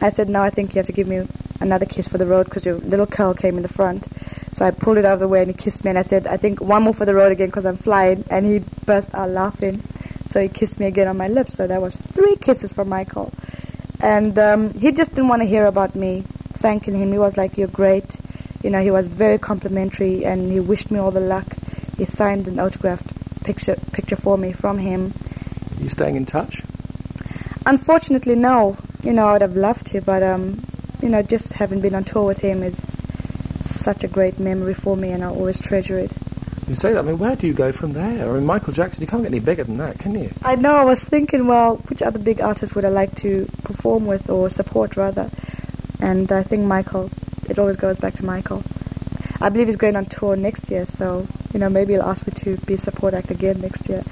I 0.00 0.08
said, 0.08 0.28
no, 0.28 0.42
I 0.42 0.50
think 0.50 0.74
you 0.74 0.78
have 0.78 0.86
to 0.86 0.92
give 0.92 1.06
me 1.06 1.26
another 1.62 1.86
kiss 1.86 2.08
for 2.08 2.18
the 2.18 2.26
road 2.26 2.44
because 2.44 2.66
your 2.66 2.76
little 2.78 3.06
curl 3.06 3.32
came 3.34 3.56
in 3.56 3.62
the 3.62 3.68
front. 3.68 4.06
So 4.52 4.66
I 4.66 4.70
pulled 4.70 4.98
it 4.98 5.04
out 5.04 5.14
of 5.14 5.20
the 5.20 5.28
way 5.28 5.40
and 5.40 5.48
he 5.48 5.54
kissed 5.54 5.84
me 5.84 5.90
and 5.90 5.98
I 5.98 6.02
said, 6.02 6.26
I 6.26 6.36
think 6.36 6.60
one 6.60 6.82
more 6.82 6.92
for 6.92 7.06
the 7.06 7.14
road 7.14 7.32
again 7.32 7.48
because 7.48 7.64
I'm 7.64 7.76
flying. 7.76 8.24
And 8.28 8.44
he 8.44 8.58
burst 8.84 9.14
out 9.14 9.30
laughing. 9.30 9.80
So 10.28 10.40
he 10.40 10.48
kissed 10.48 10.78
me 10.78 10.86
again 10.86 11.08
on 11.08 11.16
my 11.16 11.28
lips. 11.28 11.54
So 11.54 11.66
that 11.66 11.80
was 11.80 11.96
three 11.96 12.36
kisses 12.36 12.72
from 12.72 12.88
Michael. 12.88 13.32
And 14.00 14.38
um, 14.38 14.74
he 14.74 14.92
just 14.92 15.10
didn't 15.10 15.28
want 15.28 15.42
to 15.42 15.46
hear 15.48 15.66
about 15.66 15.94
me 15.94 16.24
thanking 16.54 16.94
him. 16.94 17.12
He 17.12 17.18
was 17.18 17.36
like, 17.36 17.56
you're 17.56 17.68
great. 17.68 18.16
You 18.62 18.70
know, 18.70 18.82
he 18.82 18.90
was 18.90 19.06
very 19.06 19.38
complimentary 19.38 20.24
and 20.24 20.50
he 20.52 20.60
wished 20.60 20.90
me 20.90 20.98
all 20.98 21.10
the 21.10 21.20
luck. 21.20 21.46
He 21.96 22.04
signed 22.04 22.46
an 22.48 22.60
autographed 22.60 23.44
picture, 23.44 23.76
picture 23.92 24.16
for 24.16 24.36
me 24.36 24.52
from 24.52 24.78
him. 24.78 25.12
Are 25.78 25.82
you 25.82 25.88
staying 25.88 26.16
in 26.16 26.26
touch? 26.26 26.62
Unfortunately, 27.66 28.34
no. 28.34 28.76
You 29.02 29.12
know, 29.12 29.26
I 29.26 29.32
would 29.32 29.42
have 29.42 29.56
loved 29.56 29.86
to, 29.88 30.00
but 30.00 30.22
um, 30.22 30.62
you 31.02 31.08
know, 31.08 31.22
just 31.22 31.52
having 31.54 31.80
been 31.80 31.94
on 31.94 32.04
tour 32.04 32.26
with 32.26 32.38
him 32.38 32.62
is 32.62 33.00
such 33.64 34.04
a 34.04 34.08
great 34.08 34.38
memory 34.38 34.74
for 34.74 34.96
me, 34.96 35.10
and 35.10 35.22
I'll 35.22 35.34
always 35.34 35.60
treasure 35.60 35.98
it. 35.98 36.10
You 36.68 36.76
say 36.76 36.92
that, 36.92 37.00
I 37.00 37.02
mean, 37.02 37.18
where 37.18 37.34
do 37.34 37.46
you 37.46 37.52
go 37.52 37.72
from 37.72 37.92
there? 37.92 38.30
I 38.30 38.32
mean, 38.34 38.46
Michael 38.46 38.72
Jackson, 38.72 39.02
you 39.02 39.08
can't 39.08 39.22
get 39.22 39.32
any 39.32 39.40
bigger 39.40 39.64
than 39.64 39.78
that, 39.78 39.98
can 39.98 40.14
you? 40.14 40.30
I 40.42 40.54
know. 40.54 40.74
I 40.74 40.84
was 40.84 41.04
thinking, 41.04 41.46
well, 41.46 41.76
which 41.88 42.02
other 42.02 42.20
big 42.20 42.40
artist 42.40 42.74
would 42.76 42.84
I 42.84 42.88
like 42.88 43.14
to 43.16 43.46
perform 43.64 44.06
with 44.06 44.30
or 44.30 44.48
support, 44.48 44.96
rather? 44.96 45.28
And 46.00 46.30
I 46.30 46.42
think 46.42 46.64
Michael. 46.64 47.10
It 47.48 47.58
always 47.58 47.76
goes 47.76 47.98
back 47.98 48.14
to 48.14 48.24
Michael. 48.24 48.62
I 49.40 49.48
believe 49.48 49.66
he's 49.66 49.76
going 49.76 49.96
on 49.96 50.06
tour 50.06 50.36
next 50.36 50.70
year, 50.70 50.86
so 50.86 51.26
you 51.52 51.58
know 51.58 51.68
maybe 51.68 51.94
he'll 51.94 52.02
ask 52.02 52.24
me 52.24 52.32
to 52.44 52.56
be 52.64 52.74
a 52.74 52.78
support 52.78 53.12
act 53.12 53.32
again 53.32 53.60
next 53.60 53.88
year. 53.88 54.04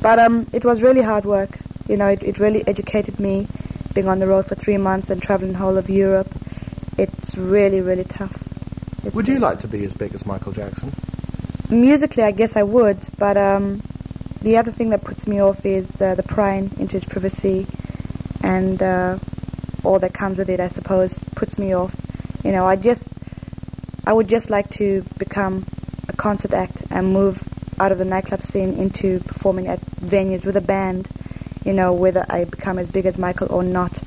But 0.00 0.20
um, 0.20 0.46
it 0.52 0.64
was 0.64 0.80
really 0.82 1.02
hard 1.02 1.24
work. 1.24 1.58
You 1.88 1.96
know, 1.96 2.06
it, 2.06 2.22
it 2.22 2.38
really 2.38 2.66
educated 2.68 3.18
me, 3.18 3.48
being 3.94 4.06
on 4.06 4.20
the 4.20 4.28
road 4.28 4.46
for 4.46 4.54
three 4.54 4.76
months 4.76 5.10
and 5.10 5.20
traveling 5.20 5.52
the 5.52 5.58
whole 5.58 5.76
of 5.76 5.90
Europe. 5.90 6.28
It's 7.26 7.36
really, 7.36 7.80
really 7.80 8.04
tough. 8.04 8.40
It's 9.04 9.12
Would 9.16 9.26
you 9.26 9.40
like 9.40 9.58
to 9.58 9.66
be 9.66 9.84
as 9.84 9.92
big 9.92 10.14
as 10.14 10.24
Michael 10.24 10.52
Jackson? 10.52 10.92
Musically, 11.68 12.22
I 12.22 12.30
guess 12.30 12.54
I 12.54 12.62
would, 12.62 12.98
but 13.18 13.36
um, 13.36 13.82
the 14.42 14.56
other 14.56 14.70
thing 14.70 14.90
that 14.90 15.02
puts 15.02 15.26
me 15.26 15.40
off 15.40 15.66
is 15.66 16.00
uh, 16.00 16.14
the 16.14 16.22
prying 16.22 16.70
into 16.78 16.92
his 16.92 17.04
privacy 17.04 17.66
and 18.44 18.80
uh, 18.80 19.18
all 19.82 19.98
that 19.98 20.14
comes 20.14 20.38
with 20.38 20.48
it. 20.48 20.60
I 20.60 20.68
suppose 20.68 21.18
puts 21.34 21.58
me 21.58 21.74
off. 21.74 21.96
You 22.44 22.52
know, 22.52 22.64
I 22.64 22.76
just, 22.76 23.08
I 24.06 24.12
would 24.12 24.28
just 24.28 24.48
like 24.48 24.70
to 24.78 25.04
become 25.18 25.66
a 26.08 26.12
concert 26.12 26.52
act 26.52 26.84
and 26.92 27.12
move 27.12 27.42
out 27.80 27.90
of 27.90 27.98
the 27.98 28.04
nightclub 28.04 28.42
scene 28.42 28.74
into 28.74 29.18
performing 29.18 29.66
at 29.66 29.80
venues 29.80 30.46
with 30.46 30.56
a 30.56 30.60
band. 30.60 31.08
You 31.64 31.72
know, 31.72 31.92
whether 31.92 32.24
I 32.30 32.44
become 32.44 32.78
as 32.78 32.88
big 32.88 33.04
as 33.04 33.18
Michael 33.18 33.48
or 33.50 33.64
not 33.64 33.98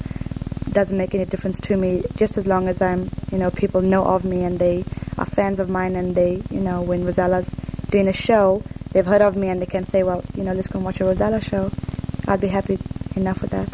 doesn't 0.74 0.98
make 0.98 1.14
any 1.16 1.26
difference 1.26 1.60
to 1.62 1.78
me. 1.78 2.04
Just 2.16 2.38
as 2.38 2.48
long 2.48 2.68
as 2.68 2.82
I'm, 2.82 3.10
you 3.32 3.38
know, 3.38 3.52
people 3.52 3.82
know 3.82 4.06
of 4.06 4.26
me 4.26 4.44
and 4.44 4.60
they 4.60 4.84
are 5.18 5.26
fans 5.26 5.60
of 5.60 5.70
mine 5.70 5.96
and 5.96 6.16
they, 6.16 6.42
you 6.50 6.60
know, 6.60 6.82
when 6.82 7.04
Rozalla's 7.04 7.50
doing 7.90 8.08
a 8.08 8.14
show, 8.14 8.64
they've 8.92 9.06
heard 9.06 9.22
of 9.22 9.36
me 9.36 9.50
and 9.50 9.62
they 9.62 9.66
can 9.66 9.86
say, 9.86 10.04
well, 10.04 10.24
you 10.36 10.44
know, 10.44 10.54
let's 10.54 10.68
go 10.68 10.80
and 10.80 10.86
watch 10.86 11.00
a 11.02 11.04
Rozalla 11.04 11.42
show. 11.42 11.72
I'd 12.32 12.42
be 12.42 12.48
happy 12.48 12.78
enough 13.16 13.42
with 13.42 13.52
that. 13.52 13.68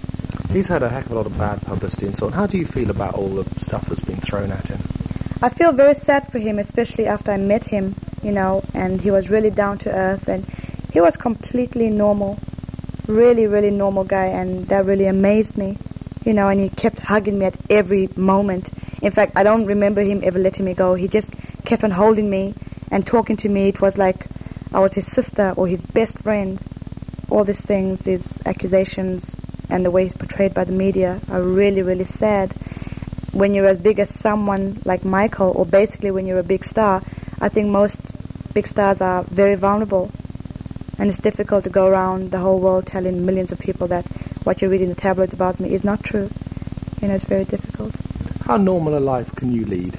He's 0.51 0.67
had 0.67 0.83
a 0.83 0.89
heck 0.89 1.05
of 1.05 1.11
a 1.11 1.15
lot 1.15 1.25
of 1.25 1.37
bad 1.37 1.61
publicity 1.63 2.05
and 2.05 2.15
so 2.15 2.27
on. 2.27 2.31
How 2.31 2.47
do 2.47 2.57
you 2.57 2.65
feel 2.65 2.89
about 2.89 3.15
all 3.15 3.29
the 3.29 3.43
stuff 3.59 3.85
that's 3.85 4.01
been 4.01 4.17
thrown 4.17 4.51
at 4.51 4.67
him? 4.67 4.79
I 5.41 5.49
feel 5.49 5.73
very 5.73 5.93
sad 5.93 6.31
for 6.31 6.39
him, 6.39 6.59
especially 6.59 7.07
after 7.07 7.31
I 7.31 7.37
met 7.37 7.65
him, 7.65 7.95
you 8.23 8.31
know, 8.31 8.63
and 8.73 9.01
he 9.01 9.11
was 9.11 9.29
really 9.29 9.49
down 9.49 9.77
to 9.79 9.91
earth 9.91 10.29
and 10.29 10.45
he 10.93 11.01
was 11.01 11.17
completely 11.17 11.89
normal, 11.89 12.39
really, 13.07 13.47
really 13.47 13.69
normal 13.69 14.05
guy, 14.05 14.27
and 14.27 14.65
that 14.67 14.85
really 14.85 15.07
amazed 15.07 15.57
me, 15.57 15.77
you 16.25 16.33
know, 16.33 16.49
and 16.49 16.59
he 16.59 16.69
kept 16.69 16.99
hugging 16.99 17.39
me 17.39 17.45
at 17.45 17.55
every 17.69 18.09
moment. 18.15 18.69
In 19.01 19.11
fact, 19.11 19.33
I 19.35 19.43
don't 19.43 19.65
remember 19.65 20.01
him 20.01 20.21
ever 20.23 20.39
letting 20.39 20.65
me 20.65 20.73
go. 20.73 20.95
He 20.95 21.07
just 21.07 21.31
kept 21.63 21.83
on 21.83 21.91
holding 21.91 22.29
me 22.29 22.53
and 22.91 23.05
talking 23.05 23.37
to 23.37 23.49
me. 23.49 23.67
It 23.67 23.81
was 23.81 23.97
like 23.97 24.27
I 24.73 24.79
was 24.79 24.95
his 24.95 25.05
sister 25.05 25.53
or 25.55 25.67
his 25.67 25.85
best 25.85 26.19
friend. 26.19 26.59
All 27.29 27.43
these 27.43 27.65
things, 27.65 28.01
these 28.01 28.45
accusations, 28.45 29.35
and 29.69 29.85
the 29.85 29.91
way 29.91 30.03
he's 30.03 30.15
portrayed 30.15 30.53
by 30.53 30.63
the 30.63 30.71
media 30.71 31.19
are 31.29 31.41
really, 31.41 31.81
really 31.81 32.05
sad. 32.05 32.51
When 33.31 33.53
you're 33.53 33.65
as 33.65 33.77
big 33.77 33.99
as 33.99 34.09
someone 34.09 34.81
like 34.85 35.03
Michael, 35.03 35.51
or 35.55 35.65
basically 35.65 36.11
when 36.11 36.25
you're 36.25 36.39
a 36.39 36.43
big 36.43 36.63
star, 36.63 37.03
I 37.41 37.49
think 37.49 37.69
most 37.69 38.01
big 38.53 38.67
stars 38.67 39.01
are 39.01 39.23
very 39.23 39.55
vulnerable. 39.55 40.11
And 40.97 41.09
it's 41.09 41.19
difficult 41.19 41.65
to 41.65 41.69
go 41.69 41.87
around 41.87 42.31
the 42.31 42.39
whole 42.39 42.59
world 42.59 42.87
telling 42.87 43.25
millions 43.25 43.51
of 43.51 43.59
people 43.59 43.87
that 43.87 44.05
what 44.45 44.61
you 44.61 44.69
read 44.69 44.81
in 44.81 44.89
the 44.89 44.95
tabloids 44.95 45.33
about 45.33 45.59
me 45.59 45.73
is 45.73 45.83
not 45.83 46.03
true. 46.03 46.29
You 47.01 47.07
know, 47.07 47.15
it's 47.15 47.25
very 47.25 47.45
difficult. 47.45 47.95
How 48.45 48.57
normal 48.57 48.97
a 48.97 48.99
life 48.99 49.35
can 49.35 49.51
you 49.51 49.65
lead? 49.65 49.97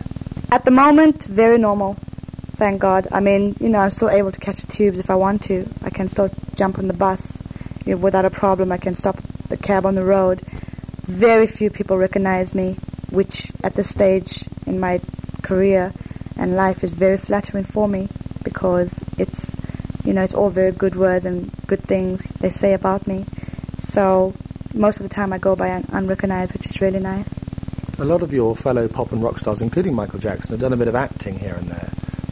At 0.53 0.65
the 0.65 0.71
moment, 0.71 1.25
very 1.25 1.59
normal. 1.59 1.95
Thank 2.57 2.81
God. 2.81 3.09
I 3.11 3.21
mean, 3.21 3.57
you 3.61 3.69
know, 3.69 3.81
I'm 3.81 3.91
still 3.91 4.09
able 4.09 4.33
to 4.33 4.41
catch 4.41 4.61
the 4.61 4.67
tubes 4.69 4.99
if 4.99 5.11
I 5.11 5.17
want 5.17 5.43
to. 5.43 5.69
I 5.83 5.91
can 5.91 6.09
still 6.09 6.31
jump 6.55 6.79
on 6.79 6.87
the 6.87 6.95
bus 6.95 7.43
you 7.85 7.93
know, 7.93 7.99
without 7.99 8.25
a 8.25 8.31
problem. 8.31 8.71
I 8.71 8.79
can 8.79 8.95
stop 8.95 9.17
the 9.49 9.57
cab 9.57 9.85
on 9.85 9.97
the 9.97 10.05
road. 10.05 10.41
Very 11.03 11.47
few 11.47 11.69
people 11.69 11.99
recognize 11.99 12.55
me, 12.55 12.77
which 13.11 13.51
at 13.65 13.75
this 13.75 13.91
stage 13.91 14.45
in 14.67 14.79
my 14.79 15.01
career 15.43 15.93
and 16.37 16.57
life 16.57 16.85
is 16.85 16.93
very 16.93 17.17
flattering 17.17 17.65
for 17.65 17.89
me 17.89 18.09
because 18.45 19.03
it's, 19.19 19.55
you 20.05 20.13
know, 20.13 20.23
it's 20.23 20.35
all 20.35 20.51
very 20.51 20.73
good 20.73 20.95
words 20.95 21.25
and 21.25 21.51
good 21.67 21.81
things 21.81 22.27
they 22.41 22.51
say 22.51 22.75
about 22.75 23.07
me. 23.07 23.25
So 23.87 24.35
most 24.75 24.99
of 24.99 25.09
the 25.09 25.15
time 25.15 25.33
I 25.33 25.39
go 25.39 25.55
by 25.55 25.71
un- 25.71 25.87
unrecognized, 25.93 26.53
which 26.53 26.67
is 26.67 26.81
really 26.81 26.99
nice. 26.99 27.39
A 27.99 28.05
lot 28.05 28.23
of 28.23 28.33
your 28.33 28.57
fellow 28.57 28.89
pop 28.89 29.13
and 29.13 29.23
rock 29.23 29.39
stars, 29.39 29.63
including 29.63 29.95
Michael 29.95 30.19
Jackson, 30.19 30.53
have 30.53 30.61
done 30.61 30.73
a 30.73 30.77
bit 30.77 30.89
of 30.89 30.97
acting 30.97 31.39
here 31.39 31.55
and 31.55 31.69
there. 31.69 31.89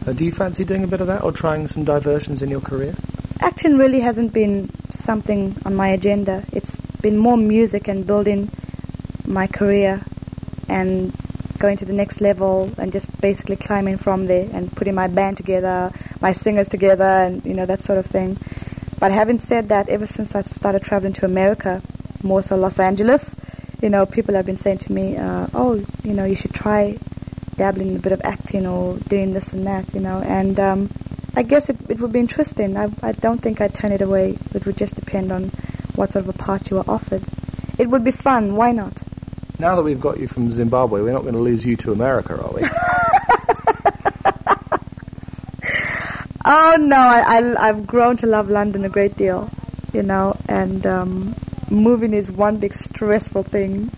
Uh, 0.06 0.12
do 0.12 0.24
you 0.24 0.32
fancy 0.32 0.64
doing 0.64 0.82
a 0.82 0.88
bit 0.88 1.00
of 1.00 1.06
that 1.06 1.22
or 1.22 1.30
trying 1.32 1.68
some 1.68 1.84
diversions 1.84 2.42
in 2.42 2.50
your 2.50 2.60
career? 2.60 2.94
Acting 3.40 3.78
really 3.78 4.00
hasn't 4.00 4.32
been 4.32 4.68
something 4.90 5.56
on 5.64 5.76
my 5.76 5.88
agenda. 5.88 6.44
It's 6.52 6.76
been 7.00 7.16
more 7.16 7.36
music 7.36 7.86
and 7.88 8.04
building 8.04 8.50
my 9.24 9.46
career 9.46 10.02
and 10.68 11.14
going 11.60 11.76
to 11.76 11.84
the 11.84 11.92
next 11.92 12.20
level 12.20 12.70
and 12.78 12.92
just 12.92 13.08
basically 13.20 13.56
climbing 13.56 13.96
from 13.96 14.26
there 14.26 14.48
and 14.52 14.70
putting 14.74 14.94
my 14.94 15.06
band 15.06 15.36
together, 15.36 15.92
my 16.20 16.32
singers 16.32 16.68
together, 16.68 17.04
and 17.04 17.44
you 17.44 17.54
know 17.54 17.64
that 17.64 17.80
sort 17.80 17.98
of 17.98 18.04
thing. 18.04 18.36
But 19.04 19.12
having 19.12 19.36
said 19.36 19.68
that, 19.68 19.90
ever 19.90 20.06
since 20.06 20.34
I 20.34 20.40
started 20.40 20.82
traveling 20.82 21.12
to 21.12 21.26
America, 21.26 21.82
more 22.22 22.42
so 22.42 22.56
Los 22.56 22.80
Angeles, 22.80 23.36
you 23.82 23.90
know, 23.90 24.06
people 24.06 24.34
have 24.34 24.46
been 24.46 24.56
saying 24.56 24.78
to 24.78 24.92
me, 24.94 25.18
uh, 25.18 25.46
"Oh, 25.52 25.84
you 26.02 26.14
know, 26.14 26.24
you 26.24 26.34
should 26.34 26.54
try 26.54 26.96
dabbling 27.58 27.90
in 27.90 27.96
a 27.96 27.98
bit 27.98 28.12
of 28.12 28.22
acting 28.24 28.66
or 28.66 28.96
doing 29.10 29.34
this 29.34 29.52
and 29.52 29.66
that," 29.66 29.92
you 29.92 30.00
know. 30.00 30.22
And 30.22 30.58
um, 30.58 30.88
I 31.36 31.42
guess 31.42 31.68
it, 31.68 31.76
it 31.90 32.00
would 32.00 32.12
be 32.12 32.18
interesting. 32.18 32.78
I, 32.78 32.88
I 33.02 33.12
don't 33.12 33.42
think 33.42 33.60
I'd 33.60 33.74
turn 33.74 33.92
it 33.92 34.00
away. 34.00 34.38
It 34.54 34.64
would 34.64 34.78
just 34.78 34.94
depend 34.94 35.30
on 35.30 35.50
what 35.96 36.08
sort 36.08 36.24
of 36.26 36.34
a 36.34 36.38
part 36.38 36.70
you 36.70 36.78
were 36.78 36.88
offered. 36.88 37.24
It 37.76 37.90
would 37.90 38.04
be 38.04 38.10
fun. 38.10 38.56
Why 38.56 38.72
not? 38.72 39.02
Now 39.58 39.76
that 39.76 39.82
we've 39.82 40.00
got 40.00 40.18
you 40.18 40.28
from 40.28 40.50
Zimbabwe, 40.50 41.02
we're 41.02 41.12
not 41.12 41.24
going 41.28 41.34
to 41.34 41.40
lose 41.40 41.66
you 41.66 41.76
to 41.76 41.92
America, 41.92 42.42
are 42.42 42.54
we? 42.54 42.62
Oh 46.46 46.76
no, 46.78 46.98
I, 46.98 47.22
I 47.38 47.68
I've 47.68 47.86
grown 47.86 48.18
to 48.18 48.26
love 48.26 48.50
London 48.50 48.84
a 48.84 48.90
great 48.90 49.16
deal, 49.16 49.50
you 49.94 50.02
know, 50.02 50.36
and 50.46 50.84
um, 50.84 51.34
moving 51.70 52.12
is 52.12 52.30
one 52.30 52.58
big 52.58 52.74
stressful 52.74 53.44
thing. 53.44 53.90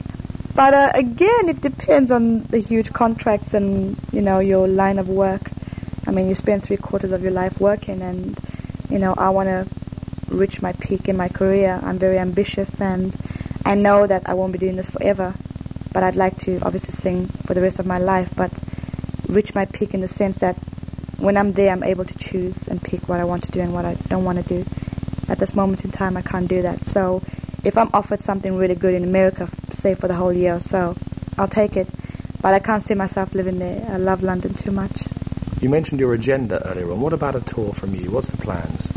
But 0.55 0.73
uh, 0.73 0.93
again, 0.95 1.49
it 1.49 1.61
depends 1.61 2.13
on 2.13 2.45
the 2.45 2.61
huge 2.61 2.93
contracts 2.93 3.53
and 3.53 3.97
you 4.13 4.23
know 4.23 4.39
your 4.39 4.69
line 4.69 5.01
of 5.01 5.09
work. 5.09 5.51
I 6.07 6.13
mean, 6.13 6.29
you 6.29 6.37
spend 6.37 6.63
three 6.63 6.77
quarters 6.77 7.11
of 7.11 7.21
your 7.21 7.33
life 7.33 7.61
working, 7.61 8.01
and 8.01 8.39
you 8.91 9.01
know 9.01 9.15
I 9.19 9.31
want 9.31 9.49
to 9.49 9.67
reach 10.33 10.63
my 10.63 10.71
peak 10.75 11.09
in 11.09 11.17
my 11.17 11.29
career. 11.29 11.81
I'm 11.83 11.99
very 11.99 12.21
ambitious, 12.21 12.81
and 12.81 13.13
I 13.65 13.75
know 13.75 14.07
that 14.07 14.29
I 14.29 14.35
won't 14.35 14.53
be 14.53 14.61
doing 14.61 14.77
this 14.77 14.91
forever. 14.91 15.35
But 15.93 16.05
I'd 16.05 16.15
like 16.15 16.39
to 16.43 16.61
obviously 16.63 16.93
sing 16.93 17.27
for 17.27 17.55
the 17.55 17.61
rest 17.61 17.81
of 17.81 17.87
my 17.87 17.99
life, 17.99 18.33
but 18.37 18.53
reach 19.29 19.53
my 19.53 19.65
peak 19.65 19.95
in 19.95 20.01
the 20.01 20.07
sense 20.09 20.39
that 20.39 20.57
when 21.19 21.37
I'm 21.37 21.53
there, 21.53 21.73
I'm 21.73 21.83
able 21.83 22.05
to 22.05 22.19
choose 22.19 22.69
and 22.69 22.83
pick 22.83 23.09
what 23.09 23.21
I 23.21 23.25
want 23.25 23.45
to 23.45 23.51
do 23.51 23.61
and 23.61 23.73
what 23.73 23.85
I 23.85 23.95
don't 24.09 24.25
want 24.25 24.43
to 24.43 24.45
do. 24.45 24.65
At 25.29 25.39
this 25.39 25.55
moment 25.55 25.85
in 25.85 25.91
time, 25.91 26.17
I 26.17 26.23
can't 26.23 26.49
do 26.49 26.63
that. 26.63 26.87
So 26.87 27.23
if 27.65 27.77
I'm 27.77 27.91
offered 27.93 28.21
something 28.21 28.57
really 28.57 28.75
good 28.75 28.95
in 28.95 29.03
America, 29.03 29.49
say 29.71 29.95
for 29.95 30.09
the 30.09 30.15
whole 30.15 30.33
year 30.33 30.57
or 30.57 30.61
so, 30.61 30.97
I'll 31.39 31.49
take 31.49 31.77
it. 31.77 31.89
But 32.43 32.55
I 32.55 32.59
can't 32.61 32.83
see 32.83 32.95
myself 32.95 33.35
living 33.35 33.59
there. 33.59 33.85
I 33.91 33.97
love 33.97 34.23
London 34.23 34.55
too 34.55 34.71
much. 34.71 35.03
You 35.61 35.71
mentioned 35.71 36.01
your 36.01 36.15
agenda 36.15 36.63
earlier 36.69 36.93
on. 36.93 37.01
What 37.01 37.13
about 37.13 37.35
a 37.35 37.41
tour 37.41 37.73
from 37.73 37.95
you? 37.95 38.11
What's 38.11 38.29
the 38.29 38.37
plans? 38.37 38.93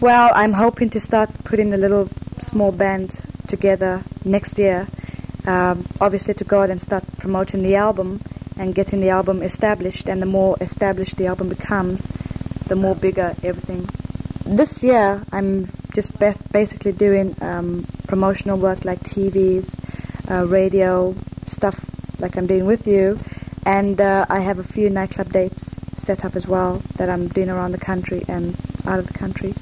Well, 0.00 0.30
I'm 0.34 0.52
hoping 0.52 0.88
to 0.90 1.00
start 1.00 1.30
putting 1.44 1.74
a 1.74 1.76
little 1.76 2.08
small 2.38 2.70
band 2.70 3.20
together 3.48 4.02
next 4.24 4.58
year. 4.58 4.86
Um, 5.46 5.84
obviously, 6.00 6.34
to 6.34 6.44
go 6.44 6.62
out 6.62 6.70
and 6.70 6.80
start 6.80 7.04
promoting 7.18 7.62
the 7.62 7.74
album 7.74 8.20
and 8.58 8.74
getting 8.74 9.00
the 9.00 9.10
album 9.10 9.42
established. 9.42 10.08
And 10.08 10.20
the 10.20 10.26
more 10.26 10.56
established 10.60 11.16
the 11.16 11.26
album 11.26 11.48
becomes, 11.48 12.06
the 12.68 12.76
more 12.76 12.94
bigger 12.94 13.34
everything. 13.42 13.88
This 14.44 14.82
year, 14.82 15.22
I'm 15.32 15.68
just 15.94 16.18
bas- 16.18 16.42
basically 16.42 16.92
doing 16.92 17.34
um, 17.40 17.86
promotional 18.06 18.58
work 18.58 18.84
like 18.84 19.00
TVs, 19.00 19.78
uh, 20.30 20.46
radio, 20.46 21.14
stuff 21.46 21.84
like 22.20 22.36
I'm 22.36 22.46
doing 22.46 22.66
with 22.66 22.86
you. 22.86 23.18
And 23.64 24.00
uh, 24.00 24.26
I 24.28 24.40
have 24.40 24.58
a 24.58 24.64
few 24.64 24.90
nightclub 24.90 25.32
dates 25.32 25.74
set 25.96 26.24
up 26.24 26.36
as 26.36 26.46
well 26.46 26.82
that 26.96 27.10
I'm 27.10 27.28
doing 27.28 27.50
around 27.50 27.72
the 27.72 27.78
country 27.78 28.22
and 28.28 28.54
out 28.86 29.00
of 29.00 29.06
the 29.06 29.18
country. 29.18 29.54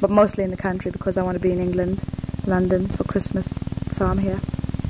But 0.00 0.10
mostly 0.10 0.44
in 0.44 0.50
the 0.50 0.56
country 0.56 0.90
because 0.90 1.18
I 1.18 1.22
want 1.22 1.36
to 1.36 1.42
be 1.42 1.52
in 1.52 1.60
England, 1.60 2.00
London 2.46 2.86
for 2.88 3.04
Christmas. 3.04 3.58
So 3.92 4.06
I'm 4.06 4.18
here. 4.18 4.38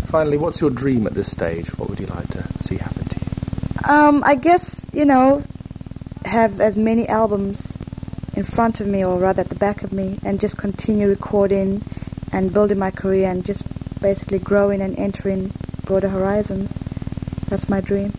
Finally, 0.07 0.37
what's 0.37 0.61
your 0.61 0.71
dream 0.71 1.07
at 1.07 1.15
this 1.15 1.31
stage? 1.31 1.77
What 1.79 1.91
would 1.91 1.99
you 1.99 2.07
like 2.07 2.29
to 2.29 2.43
see 2.63 2.77
happen? 2.77 3.06
Um, 3.89 4.25
I 4.27 4.35
guess, 4.35 4.91
you 4.93 5.05
know, 5.05 5.45
have 6.25 6.61
as 6.61 6.77
many 6.77 7.09
albums 7.09 7.73
in 8.35 8.43
front 8.43 8.81
of 8.81 8.89
me, 8.89 9.05
or 9.05 9.17
rather 9.17 9.43
at 9.43 9.49
the 9.49 9.55
back 9.55 9.85
of 9.85 9.93
me, 9.93 10.19
and 10.25 10.41
just 10.41 10.57
continue 10.57 11.07
recording 11.07 11.83
and 12.33 12.53
building 12.53 12.81
my 12.81 12.91
career 12.91 13.31
and 13.31 13.45
just 13.47 13.65
basically 14.03 14.41
growing 14.41 14.81
and 14.81 14.99
entering 14.99 15.53
broader 15.85 16.09
horizons. 16.09 16.73
That's 17.49 17.69
my 17.69 17.81
dream. 17.81 18.13